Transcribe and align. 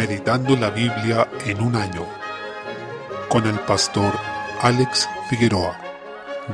Meditando 0.00 0.56
la 0.56 0.70
Biblia 0.70 1.28
en 1.44 1.60
un 1.60 1.76
año 1.76 2.06
con 3.28 3.46
el 3.46 3.58
pastor 3.60 4.14
Alex 4.62 5.06
Figueroa. 5.28 5.78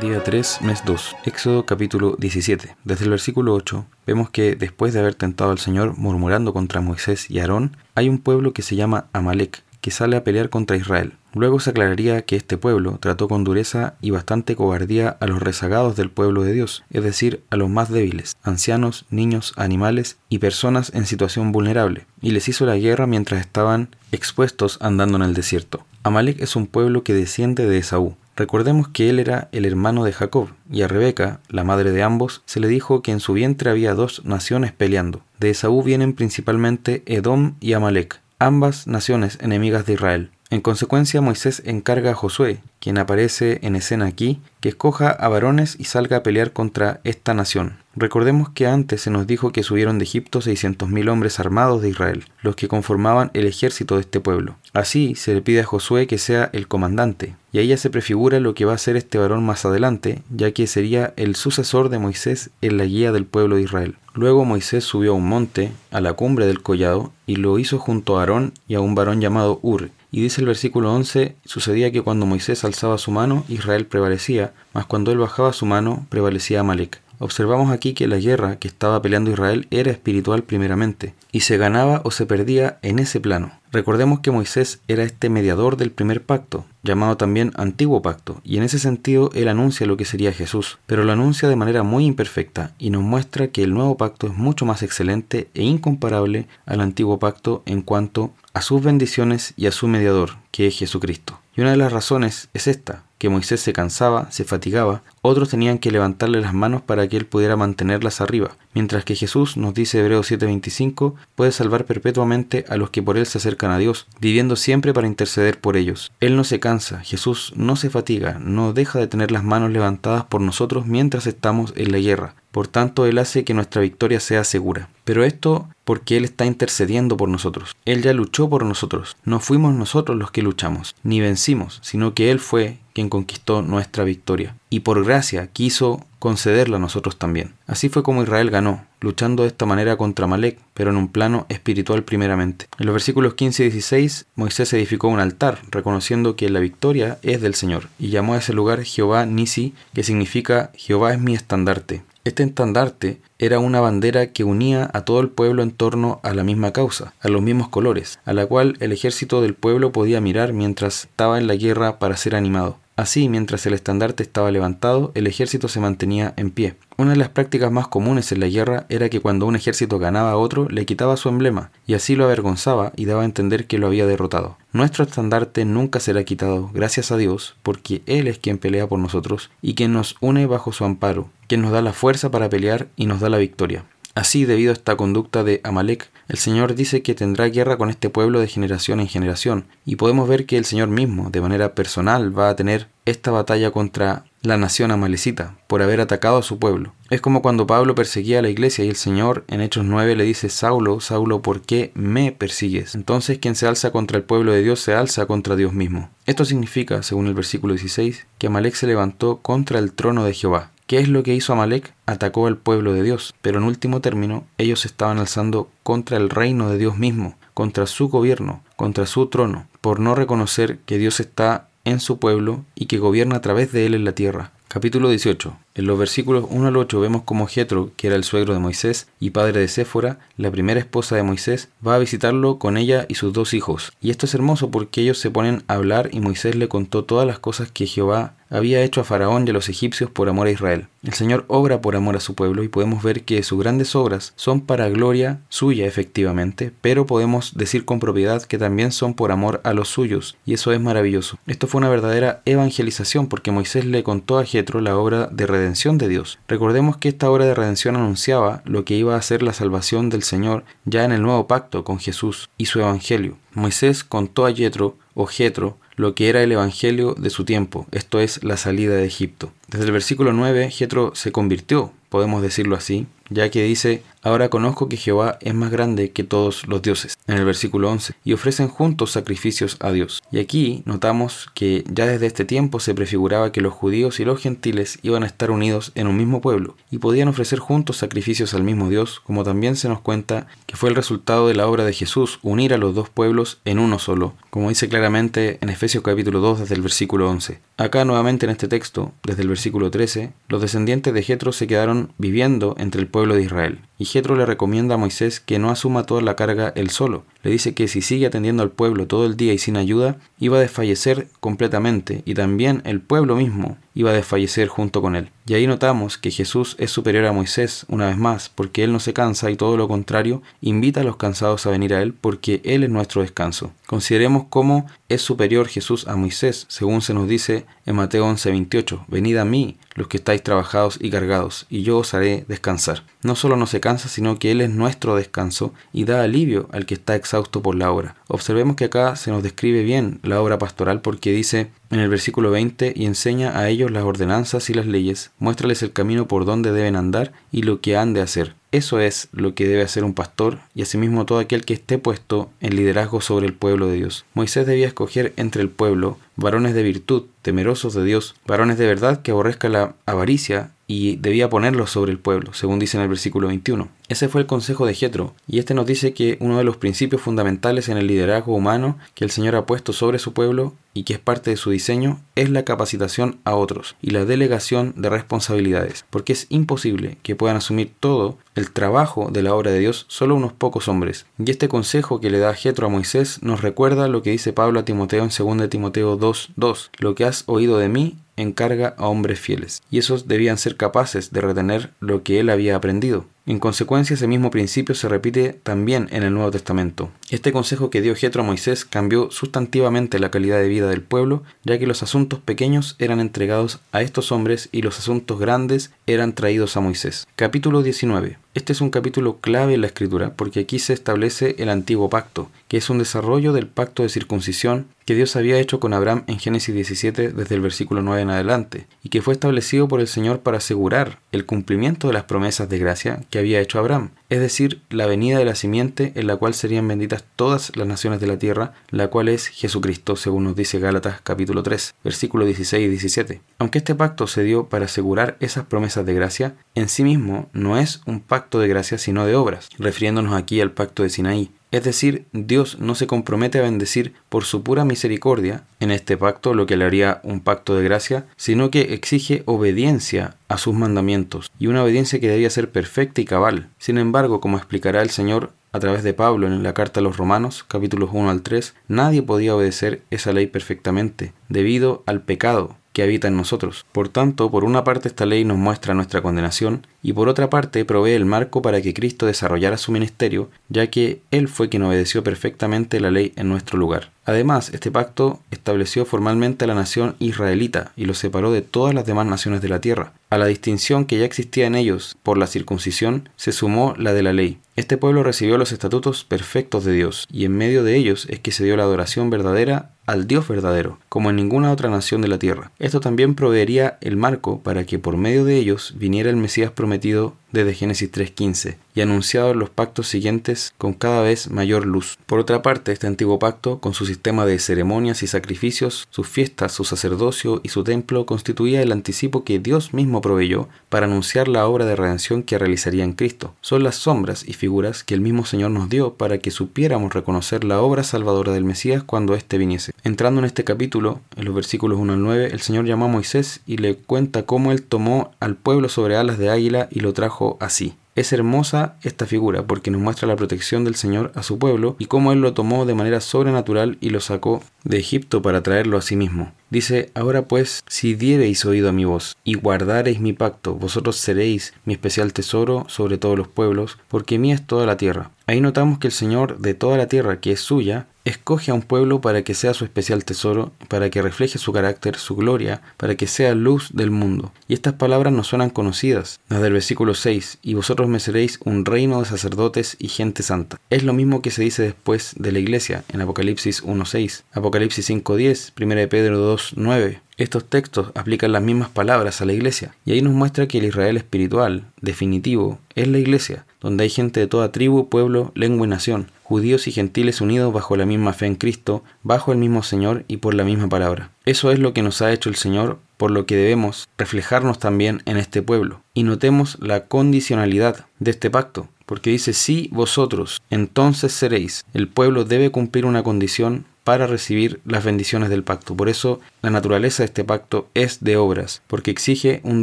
Día 0.01 0.21
3, 0.21 0.63
mes 0.63 0.83
2, 0.85 1.17
Éxodo 1.27 1.65
capítulo 1.65 2.17
17. 2.19 2.75
Desde 2.83 3.05
el 3.05 3.11
versículo 3.11 3.55
8 3.55 3.87
vemos 4.05 4.31
que 4.31 4.57
después 4.57 4.93
de 4.93 4.99
haber 4.99 5.15
tentado 5.15 5.53
al 5.53 5.61
Señor 5.61 5.97
murmurando 5.97 6.53
contra 6.53 6.81
Moisés 6.81 7.31
y 7.31 7.39
Aarón, 7.39 7.77
hay 7.95 8.09
un 8.09 8.19
pueblo 8.19 8.53
que 8.53 8.63
se 8.63 8.75
llama 8.75 9.07
Amalek, 9.13 9.63
que 9.81 9.93
sale 9.93 10.17
a 10.17 10.25
pelear 10.25 10.51
contra 10.51 10.77
Israel. 10.77 11.13
Luego 11.37 11.61
se 11.61 11.69
aclararía 11.69 12.23
que 12.23 12.35
este 12.35 12.57
pueblo 12.57 12.97
trató 12.99 13.29
con 13.29 13.45
dureza 13.45 13.97
y 14.01 14.11
bastante 14.11 14.57
cobardía 14.57 15.19
a 15.21 15.27
los 15.27 15.43
rezagados 15.43 15.95
del 15.95 16.09
pueblo 16.09 16.43
de 16.45 16.55
Dios, 16.55 16.83
es 16.89 17.05
decir, 17.05 17.43
a 17.51 17.57
los 17.57 17.69
más 17.69 17.91
débiles, 17.91 18.39
ancianos, 18.43 19.05
niños, 19.11 19.53
animales 19.57 20.17
y 20.31 20.39
personas 20.39 20.91
en 20.95 21.05
situación 21.05 21.53
vulnerable, 21.53 22.07
y 22.23 22.31
les 22.31 22.49
hizo 22.49 22.65
la 22.65 22.79
guerra 22.79 23.07
mientras 23.07 23.43
estaban 23.43 23.91
expuestos 24.13 24.79
andando 24.81 25.17
en 25.17 25.25
el 25.25 25.35
desierto. 25.35 25.85
Amalek 26.05 26.41
es 26.41 26.57
un 26.57 26.67
pueblo 26.67 27.05
que 27.05 27.13
desciende 27.13 27.67
de 27.67 27.77
Esaú. 27.77 28.17
Recordemos 28.35 28.89
que 28.89 29.11
él 29.11 29.19
era 29.19 29.51
el 29.53 29.67
hermano 29.67 30.05
de 30.05 30.15
Jacob, 30.15 30.49
y 30.73 30.81
a 30.81 30.89
Rebeca, 30.89 31.41
la 31.51 31.65
madre 31.65 31.91
de 31.91 32.03
ambos, 32.03 32.41
se 32.47 32.61
le 32.61 32.69
dijo 32.69 33.03
que 33.03 33.13
en 33.13 33.21
su 33.21 33.35
vientre 33.35 33.69
había 33.69 33.93
dos 33.93 34.25
naciones 34.25 34.73
peleando. 34.73 35.21
De 35.39 35.51
Esaú 35.51 35.83
vienen 35.83 36.15
principalmente 36.15 37.03
Edom 37.05 37.57
y 37.61 37.75
Amalek, 37.75 38.23
ambas 38.39 38.87
naciones 38.87 39.39
enemigas 39.43 39.85
de 39.85 39.93
Israel. 39.93 40.31
En 40.49 40.61
consecuencia, 40.61 41.21
Moisés 41.21 41.61
encarga 41.65 42.13
a 42.13 42.15
Josué, 42.15 42.61
quien 42.79 42.99
aparece 42.99 43.59
en 43.63 43.75
escena 43.75 44.07
aquí, 44.07 44.41
que 44.61 44.69
escoja 44.69 45.11
a 45.11 45.29
varones 45.29 45.75
y 45.77 45.85
salga 45.85 46.19
a 46.19 46.23
pelear 46.23 46.53
contra 46.53 47.01
esta 47.03 47.35
nación. 47.35 47.79
Recordemos 47.97 48.51
que 48.51 48.69
antes 48.69 49.01
se 49.01 49.11
nos 49.11 49.27
dijo 49.27 49.51
que 49.51 49.65
subieron 49.65 49.99
de 49.99 50.05
Egipto 50.05 50.41
600.000 50.41 51.11
hombres 51.11 51.41
armados 51.41 51.83
de 51.83 51.89
Israel, 51.89 52.27
los 52.43 52.55
que 52.55 52.69
conformaban 52.69 53.33
el 53.35 53.47
ejército 53.47 53.97
de 53.97 54.03
este 54.03 54.21
pueblo. 54.21 54.55
Así 54.73 55.17
se 55.17 55.35
le 55.35 55.43
pide 55.43 55.61
a 55.61 55.65
Josué 55.65 56.07
que 56.07 56.19
sea 56.19 56.49
el 56.53 56.69
comandante, 56.69 57.35
y 57.51 57.59
a 57.59 57.63
ella 57.63 57.77
se 57.77 57.91
prefigura 57.91 58.39
lo 58.39 58.55
que 58.55 58.67
va 58.67 58.75
a 58.75 58.79
ser 58.79 58.95
este 58.95 59.19
varón 59.19 59.45
más 59.45 59.65
adelante, 59.65 60.23
ya 60.31 60.53
que 60.53 60.69
sería 60.69 61.13
el 61.17 61.35
sucesor 61.35 61.89
de 61.89 61.99
Moisés 61.99 62.51
en 62.61 62.77
la 62.77 62.85
guía 62.85 63.11
del 63.11 63.25
pueblo 63.25 63.57
de 63.57 63.63
Israel. 63.63 63.97
Luego 64.15 64.45
Moisés 64.45 64.85
subió 64.85 65.13
a 65.13 65.15
un 65.17 65.29
monte, 65.29 65.73
a 65.91 66.01
la 66.01 66.13
cumbre 66.13 66.47
del 66.47 66.63
collado, 66.63 67.13
y 67.27 67.37
lo 67.37 67.59
hizo 67.59 67.79
junto 67.79 68.17
a 68.17 68.21
Aarón 68.21 68.53
y 68.69 68.75
a 68.75 68.81
un 68.81 68.95
varón 68.95 69.21
llamado 69.21 69.59
Ur, 69.63 69.91
y 70.11 70.23
dice 70.23 70.41
el 70.41 70.47
versículo 70.47 70.93
11, 70.93 71.37
sucedía 71.45 71.91
que 71.91 72.03
cuando 72.03 72.27
Moisés 72.27 72.65
alzaba 72.65 72.99
su 72.99 73.11
mano, 73.11 73.45
Israel 73.49 73.87
prevalecía, 73.87 74.53
mas 74.73 74.87
cuando 74.87 75.13
él 75.13 75.19
bajaba 75.19 75.53
su 75.53 75.67
mano, 75.67 76.07
prevalecía 76.09 76.61
Amalek. 76.61 77.01
Observamos 77.19 77.71
aquí 77.71 77.95
que 77.95 78.09
la 78.09 78.19
guerra 78.19 78.57
que 78.57 78.69
estaba 78.69 79.01
peleando 79.01 79.31
Israel 79.31 79.67
era 79.71 79.91
espiritual 79.91 80.43
primeramente, 80.43 81.15
y 81.33 81.41
se 81.41 81.57
ganaba 81.57 82.03
o 82.05 82.11
se 82.11 82.27
perdía 82.27 82.79
en 82.83 82.99
ese 82.99 83.21
plano. 83.21 83.53
Recordemos 83.73 84.21
que 84.21 84.31
Moisés 84.31 84.81
era 84.89 85.03
este 85.03 85.29
mediador 85.29 85.77
del 85.77 85.91
primer 85.91 86.23
pacto, 86.23 86.65
llamado 86.83 87.17
también 87.17 87.53
antiguo 87.57 88.01
pacto, 88.01 88.41
y 88.45 88.57
en 88.57 88.63
ese 88.63 88.79
sentido 88.79 89.31
él 89.35 89.49
anuncia 89.49 89.87
lo 89.87 89.97
que 89.97 90.05
sería 90.05 90.33
Jesús, 90.33 90.79
pero 90.87 91.05
lo 91.05 91.13
anuncia 91.13 91.49
de 91.49 91.57
manera 91.57 91.83
muy 91.83 92.07
imperfecta 92.07 92.73
y 92.79 92.91
nos 92.91 93.03
muestra 93.03 93.49
que 93.49 93.63
el 93.63 93.75
nuevo 93.75 93.97
pacto 93.97 94.29
es 94.29 94.35
mucho 94.35 94.65
más 94.65 94.83
excelente 94.83 95.49
e 95.55 95.63
incomparable 95.63 96.47
al 96.65 96.81
antiguo 96.81 97.19
pacto 97.19 97.63
en 97.67 97.83
cuanto 97.83 98.33
a 98.55 98.63
sus 98.63 98.83
bendiciones 98.83 99.53
y 99.57 99.67
a 99.67 99.73
su 99.73 99.89
mediador, 99.89 100.39
que 100.51 100.69
es 100.69 100.79
Jesucristo. 100.79 101.39
Y 101.57 101.61
una 101.61 101.73
de 101.73 101.77
las 101.77 101.93
razones 101.93 102.49
es 102.55 102.67
esta, 102.67 103.03
que 103.19 103.29
Moisés 103.29 103.61
se 103.61 103.73
cansaba, 103.73 104.31
se 104.31 104.45
fatigaba, 104.45 105.03
otros 105.27 105.49
tenían 105.49 105.79
que 105.79 105.91
levantarle 105.91 106.41
las 106.41 106.55
manos 106.55 106.83
para 106.83 107.07
que 107.09 107.17
él 107.17 107.27
pudiera 107.27 107.57
mantenerlas 107.57 108.21
arriba, 108.21 108.57
mientras 108.75 109.05
que 109.05 109.15
Jesús, 109.15 109.57
nos 109.57 109.75
dice 109.75 110.01
Hebreos 110.01 110.31
7:25, 110.31 111.15
puede 111.35 111.53
salvar 111.53 111.85
perpetuamente 111.85 112.65
a 112.69 112.77
los 112.77 112.91
que 112.91 113.03
por 113.03 113.19
él 113.19 113.27
se 113.27 113.39
acercan 113.39 113.71
a 113.71 113.79
Dios, 113.79 114.07
viviendo 114.21 114.57
siempre 114.57 114.93
para 114.93 115.07
interceder 115.07 115.61
por 115.61 115.77
ellos. 115.77 116.13
Él 116.21 116.37
no 116.37 116.45
se 116.45 116.61
cansa, 116.61 117.01
Jesús 117.01 117.53
no 117.57 117.77
se 117.77 117.91
fatiga, 117.91 118.39
no 118.41 118.73
deja 118.73 118.99
de 118.99 119.07
tener 119.07 119.31
las 119.31 119.45
manos 119.45 119.71
levantadas 119.71 120.25
por 120.25 120.41
nosotros 120.41 120.87
mientras 120.87 121.27
estamos 121.27 121.73
en 121.77 121.93
la 121.93 121.99
guerra. 121.99 122.35
Por 122.57 122.69
tanto, 122.69 123.05
Él 123.05 123.19
hace 123.19 123.45
que 123.45 123.53
nuestra 123.53 123.83
victoria 123.83 124.19
sea 124.19 124.43
segura. 124.43 124.89
Pero 125.05 125.25
esto 125.25 125.69
porque 125.85 126.17
Él 126.17 126.25
está 126.25 126.47
intercediendo 126.47 127.19
por 127.19 127.29
nosotros. 127.29 127.77
Él 127.85 128.03
ya 128.03 128.15
luchó 128.15 128.49
por 128.49 128.65
nosotros. 128.65 129.15
No 129.25 129.41
fuimos 129.41 129.75
nosotros 129.75 130.17
los 130.17 130.31
que 130.31 130.41
luchamos, 130.41 130.95
ni 131.03 131.21
vencimos, 131.21 131.81
sino 131.83 132.15
que 132.15 132.31
Él 132.31 132.41
fue 132.41 132.79
quien 132.95 133.11
conquistó 133.11 133.61
nuestra 133.61 134.05
victoria. 134.05 134.57
Y 134.69 134.81
por 134.81 135.05
gracia 135.05 135.47
quiso 135.49 136.05
concederla 136.19 136.77
a 136.77 136.81
nosotros 136.81 137.17
también. 137.19 137.53
Así 137.67 137.89
fue 137.89 138.03
como 138.03 138.23
Israel 138.23 138.51
ganó, 138.51 138.85
luchando 139.01 139.45
de 139.45 139.49
esta 139.49 139.65
manera 139.65 139.97
contra 139.97 140.27
Malek, 140.27 140.59
pero 140.75 140.91
en 140.91 140.97
un 140.97 141.09
plano 141.09 141.47
espiritual 141.49 142.03
primeramente. 142.03 142.67
En 142.79 142.87
los 142.87 142.93
versículos 142.93 143.35
15 143.35 143.65
y 143.65 143.71
16, 143.71 144.27
Moisés 144.35 144.73
edificó 144.73 145.09
un 145.09 145.21
altar, 145.21 145.61
reconociendo 145.71 146.35
que 146.35 146.49
la 146.49 146.61
victoria 146.61 147.19
es 147.23 147.41
del 147.41 147.55
Señor, 147.55 147.89
y 147.99 148.09
llamó 148.09 148.35
a 148.35 148.39
ese 148.39 148.53
lugar 148.53 148.83
Jehová 148.83 149.25
Nisi, 149.25 149.75
que 149.95 150.03
significa 150.03 150.73
Jehová 150.75 151.13
es 151.13 151.21
mi 151.21 151.35
estandarte. 151.35 152.03
Este 152.25 152.43
estandarte 152.43 153.21
era 153.39 153.61
una 153.61 153.81
bandera 153.81 154.33
que 154.33 154.43
unía 154.43 154.91
a 154.93 155.03
todo 155.03 155.21
el 155.21 155.29
pueblo 155.29 155.63
en 155.63 155.71
torno 155.71 156.19
a 156.25 156.35
la 156.35 156.43
misma 156.43 156.73
causa, 156.73 157.15
a 157.21 157.29
los 157.29 157.41
mismos 157.41 157.69
colores, 157.69 158.19
a 158.25 158.33
la 158.33 158.47
cual 158.47 158.77
el 158.81 158.91
ejército 158.91 159.43
del 159.43 159.55
pueblo 159.55 159.93
podía 159.93 160.21
mirar 160.21 160.53
mientras 160.53 161.05
estaba 161.05 161.39
en 161.39 161.47
la 161.47 161.55
guerra 161.55 162.01
para 162.01 162.17
ser 162.17 162.35
animado. 162.35 162.79
Así, 162.97 163.29
mientras 163.29 163.67
el 163.67 163.75
estandarte 163.75 164.23
estaba 164.23 164.51
levantado, 164.51 165.13
el 165.15 165.27
ejército 165.27 165.69
se 165.69 165.81
mantenía 165.81 166.33
en 166.39 166.51
pie. 166.51 166.77
Una 166.97 167.11
de 167.11 167.19
las 167.19 167.29
prácticas 167.29 167.71
más 167.71 167.89
comunes 167.89 168.33
en 168.33 168.41
la 168.41 168.49
guerra 168.49 168.87
era 168.89 169.11
que 169.11 169.21
cuando 169.21 169.45
un 169.45 169.55
ejército 169.55 169.99
ganaba 169.99 170.31
a 170.31 170.39
otro, 170.39 170.67
le 170.71 170.87
quitaba 170.87 171.19
su 171.19 171.29
emblema, 171.29 171.71
y 171.87 171.93
así 171.93 172.17
lo 172.17 172.25
avergonzaba 172.25 172.93
y 172.97 173.05
daba 173.05 173.21
a 173.21 173.27
entender 173.27 173.67
que 173.67 173.77
lo 173.77 173.87
había 173.87 174.07
derrotado. 174.07 174.57
Nuestro 174.73 175.05
estandarte 175.05 175.67
nunca 175.67 176.01
será 176.01 176.25
quitado, 176.25 176.71
gracias 176.73 177.13
a 177.13 177.19
Dios, 177.19 177.57
porque 177.63 178.01
Él 178.07 178.29
es 178.29 178.39
quien 178.39 178.57
pelea 178.57 178.87
por 178.87 178.99
nosotros 178.99 179.51
y 179.61 179.75
quien 179.75 179.93
nos 179.93 180.17
une 180.21 180.47
bajo 180.47 180.73
su 180.73 180.87
amparo, 180.87 181.29
quien 181.49 181.61
nos 181.61 181.73
da 181.73 181.83
la 181.83 181.93
fuerza 181.93 182.31
para 182.31 182.49
pelear 182.49 182.89
y 182.97 183.05
nos 183.05 183.21
da 183.21 183.29
la 183.29 183.37
victoria. 183.37 183.85
Así, 184.15 184.47
debido 184.47 184.71
a 184.71 184.73
esta 184.73 184.97
conducta 184.97 185.45
de 185.45 185.61
Amalek, 185.63 186.11
el 186.29 186.39
Señor 186.39 186.75
dice 186.75 187.03
que 187.03 187.15
tendrá 187.15 187.47
guerra 187.47 187.77
con 187.77 187.91
este 187.91 188.11
pueblo 188.11 188.41
de 188.41 188.49
generación 188.49 189.01
en 189.01 189.09
generación, 189.09 189.67
y 189.85 189.97
podemos 189.97 190.29
ver 190.29 190.47
que 190.47 190.59
el 190.59 190.65
Señor 190.65 190.89
mismo, 190.89 191.31
de 191.31 191.41
manera 191.41 191.75
personal, 191.75 192.37
va 192.37 192.49
a 192.49 192.57
tener 192.57 192.89
esta 193.05 193.31
batalla 193.31 193.71
contra 193.71 194.25
la 194.43 194.57
nación 194.57 194.91
amalecita, 194.91 195.57
por 195.67 195.83
haber 195.83 196.01
atacado 196.01 196.39
a 196.39 196.43
su 196.43 196.59
pueblo. 196.59 196.93
Es 197.11 197.21
como 197.21 197.43
cuando 197.43 197.67
Pablo 197.67 197.95
perseguía 197.95 198.41
a 198.41 198.43
la 198.43 198.49
iglesia 198.49 198.85
y 198.85 198.89
el 198.89 198.97
Señor 198.97 199.45
en 199.49 199.61
Hechos 199.61 199.85
9 199.85 200.17
le 200.17 200.25
dice, 200.25 200.49
Saulo, 200.49 201.01
Saulo, 201.01 201.43
¿por 201.43 201.63
qué 201.63 201.93
me 201.95 202.33
persigues? 202.33 202.95
Entonces 202.95 203.39
quien 203.39 203.55
se 203.55 203.67
alza 203.67 203.93
contra 203.93 204.17
el 204.17 204.25
pueblo 204.25 204.53
de 204.53 204.63
Dios 204.63 204.81
se 204.81 204.95
alza 204.95 205.27
contra 205.27 205.57
Dios 205.57 205.73
mismo. 205.73 206.11
Esto 206.27 206.45
significa, 206.45 207.03
según 207.03 207.29
el 207.29 207.35
versículo 207.35 207.75
16, 207.75 208.27
que 208.39 208.47
Amalek 208.49 208.75
se 208.75 208.89
levantó 208.89 209.39
contra 209.39 209.79
el 209.79 209.93
trono 209.93 210.25
de 210.25 210.35
Jehová. 210.35 210.73
¿Qué 210.87 211.01
es 211.01 211.09
lo 211.09 211.25
que 211.25 211.35
hizo 211.35 211.53
Amalek? 211.53 211.95
Atacó 212.07 212.47
al 212.47 212.59
pueblo 212.59 212.93
de 212.93 213.03
Dios, 213.03 213.35
pero 213.43 213.59
en 213.59 213.65
último 213.65 214.01
término 214.01 214.45
ellos 214.57 214.85
estaban 214.85 215.19
alzando 215.19 215.69
contra 215.83 216.17
el 216.17 216.31
reino 216.31 216.71
de 216.71 216.79
Dios 216.79 216.97
mismo, 216.97 217.37
contra 217.55 217.87
su 217.87 218.09
gobierno, 218.09 218.63
contra 218.77 219.07
su 219.07 219.27
trono, 219.27 219.67
por 219.81 219.99
no 219.99 220.15
reconocer 220.15 220.79
que 220.87 220.99
Dios 220.99 221.19
está 221.19 221.71
en 221.85 221.99
su 221.99 222.21
pueblo 222.21 222.65
y 222.77 222.87
que 222.87 222.99
gobierna 222.99 223.35
a 223.35 223.41
través 223.41 223.73
de 223.73 223.85
él 223.85 223.95
en 223.95 224.05
la 224.05 224.13
tierra. 224.13 224.53
Capítulo 224.69 225.09
18. 225.09 225.57
En 225.77 225.85
los 225.85 225.99
versículos 225.99 226.47
1 226.49 226.69
al 226.69 226.77
8 226.79 227.01
vemos 227.01 227.25
como 227.25 227.47
Jetro, 227.47 227.91
que 227.99 228.07
era 228.07 228.17
el 228.17 228.25
suegro 228.25 228.55
de 228.55 228.61
Moisés 228.61 229.09
y 229.21 229.29
padre 229.29 229.61
de 229.61 229.69
Séfora, 229.69 230.19
la 230.39 230.51
primera 230.51 230.81
esposa 230.81 231.17
de 231.17 231.23
Moisés, 231.23 231.69
va 231.87 231.97
a 231.97 231.99
visitarlo 231.99 232.59
con 232.59 232.79
ella 232.79 233.05
y 233.11 233.17
sus 233.17 233.35
dos 233.35 233.53
hijos. 233.53 233.93
Y 234.01 234.09
esto 234.09 234.25
es 234.25 234.35
hermoso 234.35 234.71
porque 234.71 235.03
ellos 235.03 235.19
se 235.19 235.31
ponen 235.31 235.65
a 235.69 235.75
hablar 235.75 236.09
y 236.13 236.21
Moisés 236.21 236.57
le 236.57 236.69
contó 236.69 237.05
todas 237.05 237.27
las 237.27 237.39
cosas 237.39 237.71
que 237.71 237.87
Jehová 237.87 238.37
había 238.49 238.83
hecho 238.83 239.01
a 239.01 239.05
Faraón 239.05 239.45
y 239.47 239.51
a 239.51 239.53
los 239.53 239.69
egipcios 239.69 240.09
por 240.09 240.29
amor 240.29 240.47
a 240.47 240.53
Israel. 240.53 240.87
El 241.03 241.13
Señor 241.13 241.45
obra 241.49 241.81
por 241.81 241.95
amor 241.95 242.17
a 242.17 242.21
su 242.21 242.35
pueblo 242.35 242.63
y 242.63 242.69
podemos 242.69 243.03
ver 243.03 243.25
que 243.25 243.43
sus 243.43 243.59
grandes 243.59 243.95
obras 243.97 244.33
son 244.37 244.61
para 244.61 244.89
gloria 244.89 245.41
suya 245.49 245.85
efectivamente, 245.85 246.73
pero 246.81 247.07
podemos 247.07 247.55
decir 247.55 247.85
con 247.85 248.01
propiedad 248.01 248.43
que 248.43 248.57
también 248.57 248.93
son 248.93 249.15
por 249.15 249.33
amor 249.33 249.61
a 249.65 249.75
los 249.75 249.89
suyos, 249.89 250.37
y 250.47 250.55
eso 250.55 250.73
es 250.73 250.81
maravilloso. 250.81 251.39
Esto 251.47 251.67
fue 251.67 251.81
una 251.81 251.89
verdadera 251.89 252.41
evangelización 252.45 253.27
porque 253.27 253.51
Moisés 253.51 253.85
le 253.85 254.05
contó 254.05 254.39
a 254.39 254.45
Jetro 254.45 254.81
la 254.81 254.97
obra 254.97 255.27
de 255.27 255.47
redención 255.47 255.66
de 255.67 256.09
Dios. 256.09 256.39
Recordemos 256.47 256.97
que 256.97 257.09
esta 257.09 257.29
obra 257.29 257.45
de 257.45 257.55
redención 257.55 257.97
anunciaba 257.97 258.63
lo 258.65 258.85
que 258.85 258.95
iba 258.95 259.17
a 259.17 259.23
ser 259.23 259.43
la 259.43 259.53
salvación 259.53 260.11
del 260.11 260.23
Señor 260.23 260.65
ya 260.85 261.05
en 261.05 261.11
el 261.11 261.23
nuevo 261.23 261.49
pacto 261.49 261.83
con 261.83 261.99
Jesús 261.99 262.49
y 262.57 262.67
su 262.67 262.79
evangelio. 262.79 263.37
Moisés 263.53 264.05
contó 264.05 264.47
a 264.47 264.53
Jetro 264.53 264.97
o 265.15 265.27
Jetro 265.27 265.77
lo 265.97 266.15
que 266.15 266.29
era 266.29 266.43
el 266.43 266.53
evangelio 266.53 267.15
de 267.15 267.31
su 267.31 267.45
tiempo, 267.45 267.87
esto 267.91 268.21
es 268.21 268.45
la 268.45 268.57
salida 268.57 268.95
de 268.95 269.07
Egipto. 269.07 269.51
Desde 269.69 269.87
el 269.87 269.93
versículo 269.93 270.33
9, 270.33 270.71
Jetro 270.71 271.13
se 271.15 271.33
convirtió, 271.33 271.93
podemos 272.17 272.41
decirlo 272.41 272.77
así, 272.77 273.07
ya 273.29 273.51
que 273.51 273.65
dice, 273.65 274.03
ahora 274.23 274.49
conozco 274.49 274.89
que 274.89 274.97
Jehová 274.97 275.37
es 275.43 275.53
más 275.53 275.71
grande 275.71 276.13
que 276.13 276.25
todos 276.25 276.67
los 276.67 276.81
dioses, 276.81 277.19
en 277.27 277.37
el 277.37 277.45
versículo 277.45 277.91
11, 277.91 278.15
y 278.25 278.33
ofrecen 278.33 278.69
juntos 278.69 279.11
sacrificios 279.11 279.77
a 279.81 279.93
Dios. 279.93 280.23
Y 280.33 280.39
aquí 280.39 280.83
notamos 280.87 281.51
que 281.53 281.85
ya 281.91 282.07
desde 282.07 282.27
este 282.27 282.47
tiempo 282.47 282.81
se 282.81 282.95
prefiguraba 282.95 283.53
que 283.53 283.61
los 283.61 283.75
judíos 283.75 284.19
y 284.19 284.25
los 284.25 284.41
gentiles 284.41 284.99
iban 285.03 285.25
a 285.25 285.27
estar 285.27 285.51
unidos 285.51 285.93
en 285.95 286.07
un 286.07 286.17
mismo 286.17 286.41
pueblo, 286.41 286.75
y 286.91 286.99
podían 286.99 287.29
ofrecer 287.29 287.59
juntos 287.59 287.99
sacrificios 287.99 288.55
al 288.55 288.63
mismo 288.63 288.89
Dios, 288.89 289.21
como 289.21 289.45
también 289.45 289.77
se 289.77 289.91
nos 289.91 290.01
cuenta 290.01 290.47
que 290.65 290.77
fue 290.77 290.89
el 290.89 290.97
resultado 290.97 291.49
de 291.49 291.55
la 291.55 291.67
obra 291.67 291.85
de 291.85 291.93
Jesús 291.93 292.39
unir 292.43 292.73
a 292.73 292.79
los 292.79 292.95
dos 292.95 293.11
pueblos 293.11 293.61
en 293.67 293.79
uno 293.79 293.99
solo, 293.99 294.33
como 294.49 294.71
dice 294.71 294.89
claramente 294.89 295.59
en 295.61 295.69
Efesios 295.69 296.03
capítulo 296.03 296.41
2 296.41 296.61
desde 296.61 296.77
el 296.77 296.81
versículo 296.81 297.29
11. 297.29 297.61
Acá 297.77 298.07
nuevamente 298.07 298.47
en 298.47 298.53
este 298.53 298.69
texto, 298.69 299.13
desde 299.23 299.43
el 299.43 299.49
versículo 299.49 299.91
13, 299.91 300.33
los 300.49 300.63
descendientes 300.63 301.13
de 301.13 301.23
Jetro 301.23 301.53
se 301.53 301.67
quedaron 301.67 302.06
viviendo 302.19 302.75
entre 302.79 303.01
el 303.01 303.09
pueblo 303.09 303.35
de 303.35 303.43
Israel, 303.43 303.81
y 303.99 304.05
Jetro 304.05 304.37
le 304.37 304.47
recomienda 304.47 304.95
a 304.95 304.99
Moisés 304.99 305.41
que 305.41 305.59
no 305.59 305.71
asuma 305.71 306.05
toda 306.05 306.21
la 306.23 306.37
carga 306.37 306.73
él 306.77 306.91
solo. 306.91 307.25
Le 307.43 307.51
dice 307.51 307.75
que 307.75 307.89
si 307.89 308.03
sigue 308.03 308.27
atendiendo 308.27 308.63
al 308.63 308.71
pueblo 308.71 309.07
todo 309.07 309.25
el 309.25 309.37
día 309.37 309.53
y 309.53 309.59
sin 309.59 309.77
ayuda, 309.77 310.17
iba 310.39 310.59
a 310.59 310.61
desfallecer 310.61 311.29
completamente, 311.41 312.23
y 312.25 312.35
también 312.35 312.83
el 312.85 313.01
pueblo 313.01 313.37
mismo 313.37 313.79
iba 313.95 314.11
a 314.11 314.15
desfallecer 314.15 314.69
junto 314.69 315.01
con 315.01 315.17
él. 315.17 315.31
Y 315.47 315.55
ahí 315.55 315.67
notamos 315.67 316.19
que 316.19 316.31
Jesús 316.31 316.77
es 316.79 316.91
superior 316.91 317.25
a 317.25 317.33
Moisés 317.33 317.87
una 317.89 318.09
vez 318.09 318.19
más, 318.19 318.51
porque 318.51 318.85
él 318.85 318.93
no 318.93 319.01
se 319.01 319.15
cansa 319.15 319.51
y 319.51 319.57
todo 319.57 319.77
lo 319.77 319.89
contrario, 319.89 320.43
invita 320.61 321.01
a 321.01 321.05
los 321.05 321.17
cansados 321.17 321.67
a 321.67 321.71
venir 321.71 321.95
a 321.95 322.03
él 322.03 322.13
porque 322.13 322.61
él 322.65 322.85
es 322.85 322.91
nuestro 322.91 323.23
descanso. 323.23 323.73
Consideremos 323.87 324.47
cómo 324.51 324.87
es 325.09 325.23
superior 325.23 325.69
Jesús 325.69 326.09
a 326.09 326.17
Moisés, 326.17 326.67
según 326.69 327.01
se 327.01 327.15
nos 327.15 327.29
dice 327.29 327.65
en 327.87 327.97
Mateo 327.97 328.27
11:28, 328.27 329.07
venid 329.09 329.37
a 329.37 329.45
mí 329.45 329.77
los 329.95 330.09
que 330.09 330.19
estáis 330.19 330.43
trabajados 330.43 330.99
y 331.01 331.11
cargados, 331.11 331.67
y 331.71 331.83
yo 331.83 331.99
os 331.99 332.13
haré 332.13 332.45
descansar. 332.49 333.05
No 333.23 333.35
solo 333.35 333.57
no 333.57 333.67
se 333.67 333.81
sino 333.95 334.39
que 334.39 334.51
Él 334.51 334.61
es 334.61 334.71
nuestro 334.71 335.17
descanso 335.17 335.73
y 335.93 336.05
da 336.05 336.23
alivio 336.23 336.69
al 336.73 336.87
que 336.87 336.95
está 336.95 337.15
exhausto 337.15 337.63
por 337.63 337.77
la 337.77 337.93
obra. 337.93 338.17
Observemos 338.29 338.77
que 338.77 338.87
acá 338.87 339.17
se 339.17 339.31
nos 339.31 339.43
describe 339.43 339.83
bien 339.83 340.19
la 340.23 340.41
obra 340.41 340.59
pastoral 340.59 341.01
porque 341.01 341.33
dice 341.33 341.71
en 341.91 342.01
el 342.01 342.09
versículo 342.09 342.51
20, 342.51 342.95
y 342.97 343.07
enseña 343.07 343.59
a 343.59 343.69
ellos 343.69 343.91
las 343.91 344.03
ordenanzas 344.03 344.71
y 344.71 344.75
las 344.75 344.87
leyes, 344.87 345.31
muéstrales 345.39 345.83
el 345.83 345.93
camino 345.93 346.27
por 346.27 346.45
donde 346.45 346.73
deben 346.73 346.97
andar 346.97 347.33
y 347.53 347.63
lo 347.63 347.81
que 347.81 347.97
han 347.97 348.13
de 348.13 348.23
hacer. 348.23 348.55
Eso 348.73 348.99
es 348.99 349.29
lo 349.33 349.55
que 349.55 349.69
debe 349.69 349.83
hacer 349.83 350.05
un 350.05 350.13
pastor 350.13 350.59
y 350.75 350.83
asimismo 350.83 351.25
todo 351.25 351.39
aquel 351.39 351.65
que 351.65 351.75
esté 351.75 351.99
puesto 351.99 352.51
en 352.61 352.77
liderazgo 352.77 353.21
sobre 353.21 353.47
el 353.47 353.55
pueblo 353.55 353.87
de 353.87 353.97
Dios. 353.97 354.25
Moisés 354.35 354.67
debía 354.67 354.89
escoger 354.89 355.33
entre 355.37 355.63
el 355.63 355.71
pueblo 355.71 356.19
varones 356.35 356.75
de 356.75 356.83
virtud, 356.83 357.25
temerosos 357.43 357.95
de 357.95 358.05
Dios, 358.05 358.35
varones 358.47 358.77
de 358.77 358.87
verdad 358.87 359.23
que 359.23 359.31
aborrezca 359.31 359.69
la 359.69 359.95
avaricia 360.05 360.73
y 360.87 361.17
debía 361.17 361.51
ponerlos 361.51 361.91
sobre 361.91 362.13
el 362.13 362.19
pueblo, 362.19 362.53
según 362.55 362.79
dice 362.79 362.97
en 362.97 363.03
el 363.03 363.09
versículo 363.09 363.49
21. 363.49 363.89
Ese 364.09 364.29
fue 364.29 364.41
el 364.41 364.47
consejo 364.47 364.87
de 364.87 364.95
Jetro, 364.95 365.35
y 365.49 365.59
este 365.59 365.75
nos 365.75 365.87
dice 365.87 366.13
que 366.13 366.37
uno 366.41 366.59
de 366.59 366.65
los 366.65 366.77
principios 366.77 367.23
fundamentales 367.23 367.89
en 367.89 367.99
el 367.99 368.07
liderazgo 368.07 368.55
humano 368.55 368.99
que 369.15 369.25
el 369.25 369.31
Señor 369.31 369.57
ha 369.57 369.67
puesto 369.67 369.93
sobre 369.93 370.19
su 370.19 370.33
pueblo 370.33 370.75
y 370.95 371.03
que 371.03 371.15
es 371.15 371.19
parte 371.19 371.51
de 371.51 371.57
su 371.57 371.71
diseño 371.71 372.21
es 372.37 372.51
la 372.51 372.65
capacitación 372.65 373.39
a 373.45 373.55
otros 373.55 373.97
y 374.01 374.11
la 374.11 374.25
delegación 374.25 374.95
de 374.97 375.11
responsabilidades, 375.11 376.05
porque 376.09 376.33
es 376.33 376.47
imposible 376.51 377.19
que 377.23 377.37
puedan 377.37 377.57
asumir 377.57 377.93
todo 377.99 378.39
el 378.55 378.71
trabajo 378.71 379.31
de 379.31 379.43
la 379.43 379.55
obra 379.55 379.73
de 379.73 379.81
Dios 379.81 380.07
solo 380.09 380.37
unos 380.37 380.53
pocos 380.53 380.89
hombres. 380.89 381.27
Y 381.39 381.51
este 381.51 381.69
consejo 381.69 382.21
que 382.21 382.31
le 382.31 382.39
da 382.39 382.55
Jetro 382.55 382.87
a 382.87 382.91
Moisés 382.91 383.43
nos 383.43 383.61
recuerda 383.61 384.09
lo 384.09 384.23
que 384.23 384.31
dice 384.31 384.53
Pablo 384.53 384.81
a 384.81 384.85
Timoteo 384.85 385.25
en 385.25 385.31
2 385.31 385.69
Timoteo 385.69 386.19
2:2, 386.19 386.91
lo 386.99 387.15
que 387.15 387.25
has 387.25 387.43
oído 387.47 387.79
de 387.79 387.89
mí 387.89 388.17
encarga 388.37 388.95
a 388.99 389.09
hombres 389.09 389.41
fieles, 389.41 389.83
y 389.91 389.99
esos 389.99 390.29
debían 390.29 390.59
ser 390.59 390.77
capaces 390.77 391.33
de 391.33 391.41
retener 391.41 391.93
lo 392.01 392.23
que 392.23 392.41
él 392.41 392.51
había 392.51 392.77
aprendido. 392.77 393.27
En 393.47 393.61
consecuencia, 393.61 394.15
ese 394.15 394.27
mismo 394.27 394.51
principio 394.51 394.97
se 394.97 395.09
repite 395.09 395.53
también 395.63 396.09
en 396.11 396.25
el 396.25 396.35
Nuevo 396.35 396.51
Testamento. 396.51 397.11
Este 397.31 397.53
consejo 397.53 397.91
que 397.91 398.01
dio 398.01 398.17
Jetro 398.17 398.43
a 398.43 398.45
Moisés 398.45 398.85
cambió 398.85 399.31
sustantivamente 399.31 400.19
la 400.19 400.33
calidad 400.33 400.59
de 400.59 400.67
vida 400.67 400.89
del 400.89 401.03
pueblo, 401.03 401.45
ya 401.63 401.79
que 401.79 401.87
los 401.87 402.03
asuntos 402.03 402.41
pequeños 402.41 402.97
eran 402.99 403.21
entregados 403.21 403.79
a 403.93 404.03
estos 404.03 404.33
hombres 404.33 404.69
y 404.73 404.83
los 404.83 404.99
asuntos 404.99 405.39
grandes 405.39 405.93
eran 406.09 406.35
traídos 406.35 406.77
a 406.77 406.81
Moisés. 406.81 407.29
Capítulo 407.37 407.85
19. 407.85 408.39
Este 408.57 408.73
es 408.73 408.81
un 408.81 408.89
capítulo 408.89 409.37
clave 409.43 409.75
en 409.75 409.83
la 409.83 409.89
escritura 409.89 410.33
porque 410.35 410.61
aquí 410.61 410.79
se 410.79 410.95
establece 410.95 411.57
el 411.59 411.69
antiguo 411.69 412.09
pacto, 412.09 412.51
que 412.69 412.79
es 412.79 412.89
un 412.89 412.97
desarrollo 412.97 413.53
del 413.53 413.67
pacto 413.67 414.03
de 414.03 414.09
circuncisión 414.09 414.87
que 415.05 415.15
Dios 415.15 415.37
había 415.37 415.59
hecho 415.59 415.79
con 415.79 415.93
Abraham 415.93 416.25
en 416.27 416.39
Génesis 416.39 416.75
17 416.75 417.33
desde 417.33 417.55
el 417.55 417.61
versículo 417.61 418.01
9 418.01 418.23
en 418.23 418.31
adelante, 418.31 418.87
y 419.03 419.11
que 419.11 419.21
fue 419.21 419.35
establecido 419.35 419.89
por 419.89 420.01
el 420.01 420.09
Señor 420.09 420.41
para 420.41 420.57
asegurar 420.57 421.19
el 421.33 421.45
cumplimiento 421.45 422.07
de 422.07 422.15
las 422.15 422.25
promesas 422.25 422.67
de 422.71 422.79
gracia 422.79 423.21
que 423.29 423.39
había 423.39 423.61
hecho 423.61 423.79
Abraham, 423.79 424.13
es 424.29 424.41
decir, 424.41 424.81
la 424.91 425.07
venida 425.07 425.39
de 425.39 425.45
la 425.45 425.55
simiente 425.55 426.13
en 426.17 426.27
la 426.27 426.37
cual 426.37 426.55
serían 426.55 426.89
benditas 426.89 427.25
todas 427.37 427.77
las 427.77 427.87
naciones 427.87 428.21
de 428.21 428.27
la 428.27 428.39
tierra, 428.39 428.75
la 428.91 429.09
cual 429.09 429.29
es 429.29 429.47
Jesucristo, 429.47 430.17
según 430.17 430.45
nos 430.45 430.57
dice 430.57 430.79
Gálatas 430.79 431.21
capítulo 431.23 431.63
3, 431.63 431.95
versículo 432.03 432.45
16 432.45 432.87
y 432.87 432.89
17. 432.89 433.41
Aunque 433.59 433.79
este 433.79 433.95
pacto 433.95 434.27
se 434.27 434.43
dio 434.43 434.69
para 434.69 434.87
asegurar 434.87 435.37
esas 435.41 435.67
promesas 435.67 436.05
de 436.05 436.15
gracia, 436.15 436.55
en 436.75 436.89
sí 436.89 437.05
mismo 437.05 437.49
no 437.53 437.79
es 437.79 438.01
un 438.07 438.21
pacto 438.21 438.59
de 438.59 438.69
gracia 438.69 438.99
sino 438.99 439.27
de 439.27 439.37
obras, 439.37 439.69
refiriéndonos 439.79 440.35
aquí 440.35 440.61
al 440.61 440.73
pacto 440.73 441.03
de 441.03 441.11
Sinaí. 441.11 441.51
Es 441.77 441.85
decir, 441.85 442.25
Dios 442.33 442.79
no 442.81 442.95
se 442.95 443.07
compromete 443.07 443.59
a 443.59 443.63
bendecir 443.63 444.15
por 444.31 444.45
su 444.45 444.63
pura 444.63 444.87
misericordia 444.87 445.65
en 445.79 445.91
este 445.91 446.17
pacto, 446.17 446.55
lo 446.55 446.65
que 446.65 446.79
le 446.79 446.87
haría 446.87 447.21
un 447.23 447.41
pacto 447.41 447.77
de 447.77 447.85
gracia, 447.85 448.25
sino 448.39 448.71
que 448.71 448.95
exige 448.95 449.43
obediencia 449.45 450.37
a 450.49 450.57
sus 450.57 450.75
mandamientos, 450.75 451.53
y 451.59 451.67
una 451.67 451.85
obediencia 451.85 452.19
que 452.19 452.31
debía 452.31 452.49
ser 452.49 452.71
perfecta 452.71 453.21
y 453.21 453.27
cabal. 453.27 453.69
Sin 453.77 453.99
embargo, 453.99 454.41
como 454.41 454.57
explicará 454.57 455.03
el 455.03 455.11
Señor 455.11 455.53
a 455.73 455.79
través 455.79 456.03
de 456.03 456.15
Pablo 456.15 456.47
en 456.47 456.63
la 456.63 456.73
carta 456.73 457.01
a 457.01 457.03
los 457.03 457.19
Romanos, 457.19 457.63
capítulos 457.69 458.09
1 458.11 458.31
al 458.31 458.41
3, 458.41 458.75
nadie 458.89 459.21
podía 459.21 459.55
obedecer 459.55 460.01
esa 460.11 460.33
ley 460.33 460.47
perfectamente, 460.47 461.35
debido 461.51 462.05
al 462.07 462.23
pecado 462.23 462.79
que 462.97 463.03
habita 463.03 463.29
en 463.29 463.37
nosotros. 463.37 463.85
Por 463.93 464.09
tanto, 464.09 464.51
por 464.51 464.65
una 464.65 464.83
parte 464.83 465.09
esta 465.09 465.27
ley 465.27 465.45
nos 465.45 465.59
muestra 465.59 465.93
nuestra 465.93 466.23
condenación 466.23 466.87
y 467.03 467.13
por 467.13 467.29
otra 467.29 467.51
parte 467.51 467.85
provee 467.85 468.13
el 468.13 468.25
marco 468.25 468.63
para 468.63 468.81
que 468.81 468.95
Cristo 468.95 469.27
desarrollara 469.27 469.77
su 469.77 469.93
ministerio, 469.93 470.49
ya 470.71 470.87
que 470.87 471.21
Él 471.31 471.49
fue 471.49 471.69
quien 471.69 471.83
obedeció 471.83 472.25
perfectamente 472.25 472.99
la 472.99 473.11
ley 473.11 473.35
en 473.37 473.51
nuestro 473.51 473.79
lugar. 473.79 474.13
Además, 474.25 474.71
este 474.73 474.91
pacto 474.91 475.41
estableció 475.51 476.07
formalmente 476.07 476.65
a 476.65 476.69
la 476.69 476.75
nación 476.75 477.17
israelita 477.19 477.93
y 477.97 478.07
lo 478.07 478.15
separó 478.15 478.51
de 478.51 478.63
todas 478.63 478.95
las 478.95 479.05
demás 479.05 479.27
naciones 479.27 479.61
de 479.61 479.69
la 479.69 479.83
tierra. 479.83 480.15
A 480.31 480.39
la 480.39 480.47
distinción 480.47 481.05
que 481.05 481.19
ya 481.19 481.27
existía 481.27 481.67
en 481.67 481.75
ellos 481.75 482.17
por 482.23 482.39
la 482.39 482.47
circuncisión 482.47 483.29
se 483.37 483.53
sumó 483.53 483.95
la 483.99 484.15
de 484.15 484.23
la 484.23 484.33
ley. 484.33 484.59
Este 484.75 484.97
pueblo 484.97 485.23
recibió 485.23 485.59
los 485.59 485.73
estatutos 485.73 486.25
perfectos 486.25 486.85
de 486.85 486.93
Dios, 486.93 487.29
y 487.31 487.45
en 487.45 487.57
medio 487.57 487.85
de 487.85 487.97
ellos 487.97 488.27
es 488.29 488.41
que 488.41 488.53
se 488.53 488.65
dio 488.65 488.77
la 488.77 488.83
adoración 488.83 489.31
verdadera 489.31 489.93
al 490.07 490.27
Dios 490.27 490.49
verdadero, 490.49 490.99
como 491.09 491.31
en 491.31 491.37
ninguna 491.37 491.73
otra 491.73 491.91
nación 491.91 492.23
de 492.23 492.29
la 492.29 492.39
tierra. 492.39 492.71
Esto 492.79 493.01
también 493.01 493.35
proveería 493.35 493.99
el 494.01 494.17
marco 494.17 494.61
para 494.61 494.85
que 494.85 494.99
por 494.99 495.17
medio 495.17 495.45
de 495.45 495.57
ellos 495.57 495.95
viniera 495.97 496.31
el 496.31 496.37
Mesías 496.37 496.71
prometido 496.71 497.35
desde 497.53 497.75
Génesis 497.75 498.13
3.15 498.13 498.77
y 498.95 499.01
anunciado 499.01 499.51
en 499.51 499.59
los 499.59 499.71
pactos 499.71 500.09
siguientes 500.09 500.75
con 500.79 500.93
cada 500.93 501.23
vez 501.23 501.51
mayor 501.51 501.87
luz. 501.87 502.19
Por 502.27 502.39
otra 502.39 502.63
parte, 502.63 502.93
este 502.93 503.07
antiguo 503.07 503.39
pacto, 503.39 503.79
con 503.81 503.95
su 503.95 504.05
sistema 504.05 504.47
de 504.47 504.59
ceremonias 504.59 505.23
y 505.23 505.27
sacrificios, 505.27 506.07
sus 506.11 506.29
fiestas, 506.29 506.73
su 506.73 506.85
sacerdocio 506.85 507.61
y 507.63 507.71
su 507.71 507.85
templo, 507.85 508.27
constituía 508.27 508.83
el 508.83 508.93
anticipo 508.93 509.45
que 509.45 509.59
Dios 509.59 509.95
mismo 509.95 510.21
proveyó 510.21 510.69
para 510.89 511.07
anunciar 511.07 511.49
la 511.49 511.67
obra 511.67 511.87
de 511.87 511.97
redención 511.97 512.43
que 512.43 512.59
realizaría 512.59 513.05
en 513.05 513.13
Cristo. 513.13 513.55
Son 513.61 513.83
las 513.83 513.97
sombras 513.97 514.47
y 514.47 514.53
figuras 514.53 515.05
que 515.05 515.15
el 515.15 515.21
mismo 515.21 515.47
Señor 515.47 515.71
nos 515.71 515.89
dio 515.89 516.15
para 516.15 516.39
que 516.39 516.51
supiéramos 516.51 517.15
reconocer 517.15 517.65
la 517.65 517.81
obra 517.81 518.03
salvadora 518.03 518.53
del 518.53 518.65
Mesías 518.65 519.03
cuando 519.03 519.35
éste 519.35 519.59
viniese. 519.59 519.93
Entrando 520.05 520.41
en 520.41 520.45
este 520.45 520.65
capítulo, 520.65 521.21
en 521.37 521.45
los 521.45 521.55
versículos 521.55 521.99
1 521.99 522.13
al 522.13 522.23
9, 522.23 522.49
el 522.53 522.61
Señor 522.61 522.85
llamó 522.85 523.07
a 523.07 523.09
Moisés 523.09 523.61
y 523.67 523.79
le 523.79 523.97
cuenta 523.97 524.45
cómo 524.45 524.73
él 524.73 524.83
tomó 524.83 525.33
al 525.41 525.57
pueblo 525.57 525.89
sobre 525.89 526.17
alas 526.17 526.39
de 526.39 526.51
águila 526.51 526.89
y 526.91 527.01
lo 527.01 527.13
trajo 527.13 527.57
así. 527.61 527.97
Es 528.17 528.33
hermosa 528.33 528.97
esta 529.03 529.27
figura 529.27 529.67
porque 529.67 529.91
nos 529.91 530.01
muestra 530.01 530.27
la 530.27 530.37
protección 530.37 530.85
del 530.85 530.95
Señor 530.95 531.33
a 531.35 531.43
su 531.43 531.59
pueblo 531.59 531.97
y 531.99 532.07
cómo 532.07 532.33
Él 532.33 532.41
lo 532.41 532.55
tomó 532.55 532.87
de 532.87 532.95
manera 532.95 533.21
sobrenatural 533.21 533.99
y 534.01 534.09
lo 534.09 534.21
sacó 534.21 534.63
de 534.85 534.97
Egipto 534.97 535.43
para 535.43 535.63
traerlo 535.63 535.99
a 535.99 536.03
sí 536.03 536.17
mismo. 536.17 536.55
Dice, 536.71 537.11
ahora 537.13 537.43
pues, 537.43 537.85
si 537.87 538.15
diereis 538.15 538.65
oído 538.65 538.89
a 538.89 538.93
mi 538.93 539.05
voz 539.05 539.37
y 539.45 539.53
guardareis 539.53 540.19
mi 540.19 540.33
pacto, 540.33 540.77
vosotros 540.77 541.17
seréis 541.17 541.75
mi 541.85 541.93
especial 541.93 542.33
tesoro 542.33 542.87
sobre 542.89 543.19
todos 543.19 543.37
los 543.37 543.49
pueblos, 543.49 543.99
porque 544.09 544.39
mía 544.39 544.55
es 544.55 544.67
toda 544.67 544.87
la 544.87 544.97
tierra. 544.97 545.31
Ahí 545.47 545.61
notamos 545.61 545.99
que 545.99 546.07
el 546.07 546.15
Señor 546.15 546.57
de 546.59 546.73
toda 546.73 546.97
la 546.97 547.09
tierra 547.09 547.41
que 547.41 547.53
es 547.53 547.61
suya, 547.61 548.07
escoge 548.27 548.73
a 548.73 548.75
un 548.75 548.83
pueblo 548.83 549.21
para 549.21 549.43
que 549.43 549.55
sea 549.55 549.73
su 549.73 549.85
especial 549.85 550.25
tesoro, 550.25 550.73
para 550.89 551.11
que 551.11 551.23
refleje 551.23 551.59
su 551.59 551.73
carácter, 551.73 552.17
su 552.17 552.35
gloria, 552.35 552.83
para 552.97 553.15
que 553.15 553.29
sea 553.29 553.55
luz 553.55 553.91
del 553.93 554.11
mundo. 554.11 554.53
Y 554.69 554.75
estas 554.75 554.95
palabras 554.95 555.33
nos 555.33 555.47
suenan 555.47 555.71
conocidas, 555.71 556.41
las 556.49 556.61
del 556.61 556.73
versículo 556.73 557.15
6, 557.15 557.59
y 557.63 557.75
vosotros 557.75 558.09
me 558.09 558.21
seréis 558.21 558.59
un 558.65 558.85
reino 558.85 559.21
de 559.21 559.27
sacerdotes 559.27 559.97
y 560.01 560.09
gente 560.09 560.43
santa. 560.43 560.79
Es 560.91 561.05
lo 561.05 561.13
mismo 561.13 561.41
que 561.41 561.53
se 561.53 561.63
dice 561.63 561.83
después 561.83 562.35
de 562.37 562.53
la 562.53 562.59
iglesia 562.59 563.05
en 563.13 563.21
Apocalipsis 563.21 563.85
1.6, 563.85 564.43
Apocalipsis 564.53 565.09
5.10, 565.09 565.73
1 565.81 566.09
Pedro 566.09 566.57
2.9. 566.57 567.21
Estos 567.39 567.67
textos 567.67 568.13
aplican 568.15 568.53
las 568.53 568.63
mismas 568.63 568.89
palabras 568.89 569.43
a 569.43 569.45
la 569.45 569.53
iglesia, 569.53 569.95
y 570.07 570.13
ahí 570.13 570.23
nos 570.23 570.33
muestra 570.33 570.67
que 570.67 570.79
el 570.79 570.87
Israel 570.87 571.19
espiritual, 571.19 571.85
definitivo, 572.01 572.79
es 572.95 573.09
la 573.09 573.19
iglesia, 573.19 573.67
donde 573.83 574.05
hay 574.05 574.09
gente 574.09 574.41
de 574.41 574.47
toda 574.47 574.73
tribu, 574.73 575.11
pueblo, 575.11 575.53
lengua 575.55 575.87
y 575.87 575.91
nación, 575.91 576.31
judíos 576.43 576.89
y 576.89 576.93
gentiles 576.93 577.43
unidos 577.43 577.75
bajo 577.75 577.95
la 577.99 578.07
misma 578.07 578.33
fe 578.33 578.47
en 578.47 578.55
Cristo, 578.55 579.05
bajo 579.23 579.53
el 579.53 579.59
mismo 579.59 579.83
Señor 579.83 580.25
y 580.29 580.39
por 580.39 580.55
la 580.55 580.65
misma 580.65 580.89
palabra. 580.89 581.31
Eso 581.45 581.71
es 581.71 581.79
lo 581.79 581.93
que 581.93 582.01
nos 582.01 582.23
ha 582.23 582.33
hecho 582.33 582.49
el 582.49 582.57
Señor, 582.57 583.01
por 583.19 583.31
lo 583.31 583.45
que 583.45 583.57
debemos 583.57 584.09
reflejarnos 584.17 584.79
también 584.79 585.21
en 585.27 585.37
este 585.37 585.61
pueblo. 585.61 586.01
Y 586.15 586.23
notemos 586.23 586.79
la 586.81 587.05
condicionalidad 587.05 588.07
de 588.19 588.31
este 588.31 588.49
pacto, 588.49 588.89
porque 589.05 589.29
dice, 589.29 589.53
si 589.53 589.91
vosotros, 589.93 590.63
entonces 590.71 591.33
seréis. 591.33 591.85
El 591.93 592.09
pueblo 592.09 592.45
debe 592.45 592.71
cumplir 592.71 593.05
una 593.05 593.23
condición 593.23 593.85
para 594.07 594.29
recibir 594.29 594.79
las 594.85 595.03
bendiciones 595.03 595.49
del 595.49 595.65
pacto. 595.65 595.97
Por 595.97 596.09
eso 596.09 596.39
la 596.63 596.71
naturaleza 596.71 597.25
de 597.25 597.27
este 597.27 597.43
pacto 597.43 597.89
es 597.93 598.23
de 598.23 598.37
obras, 598.37 598.81
porque 598.87 599.11
exige 599.11 599.61
un 599.65 599.83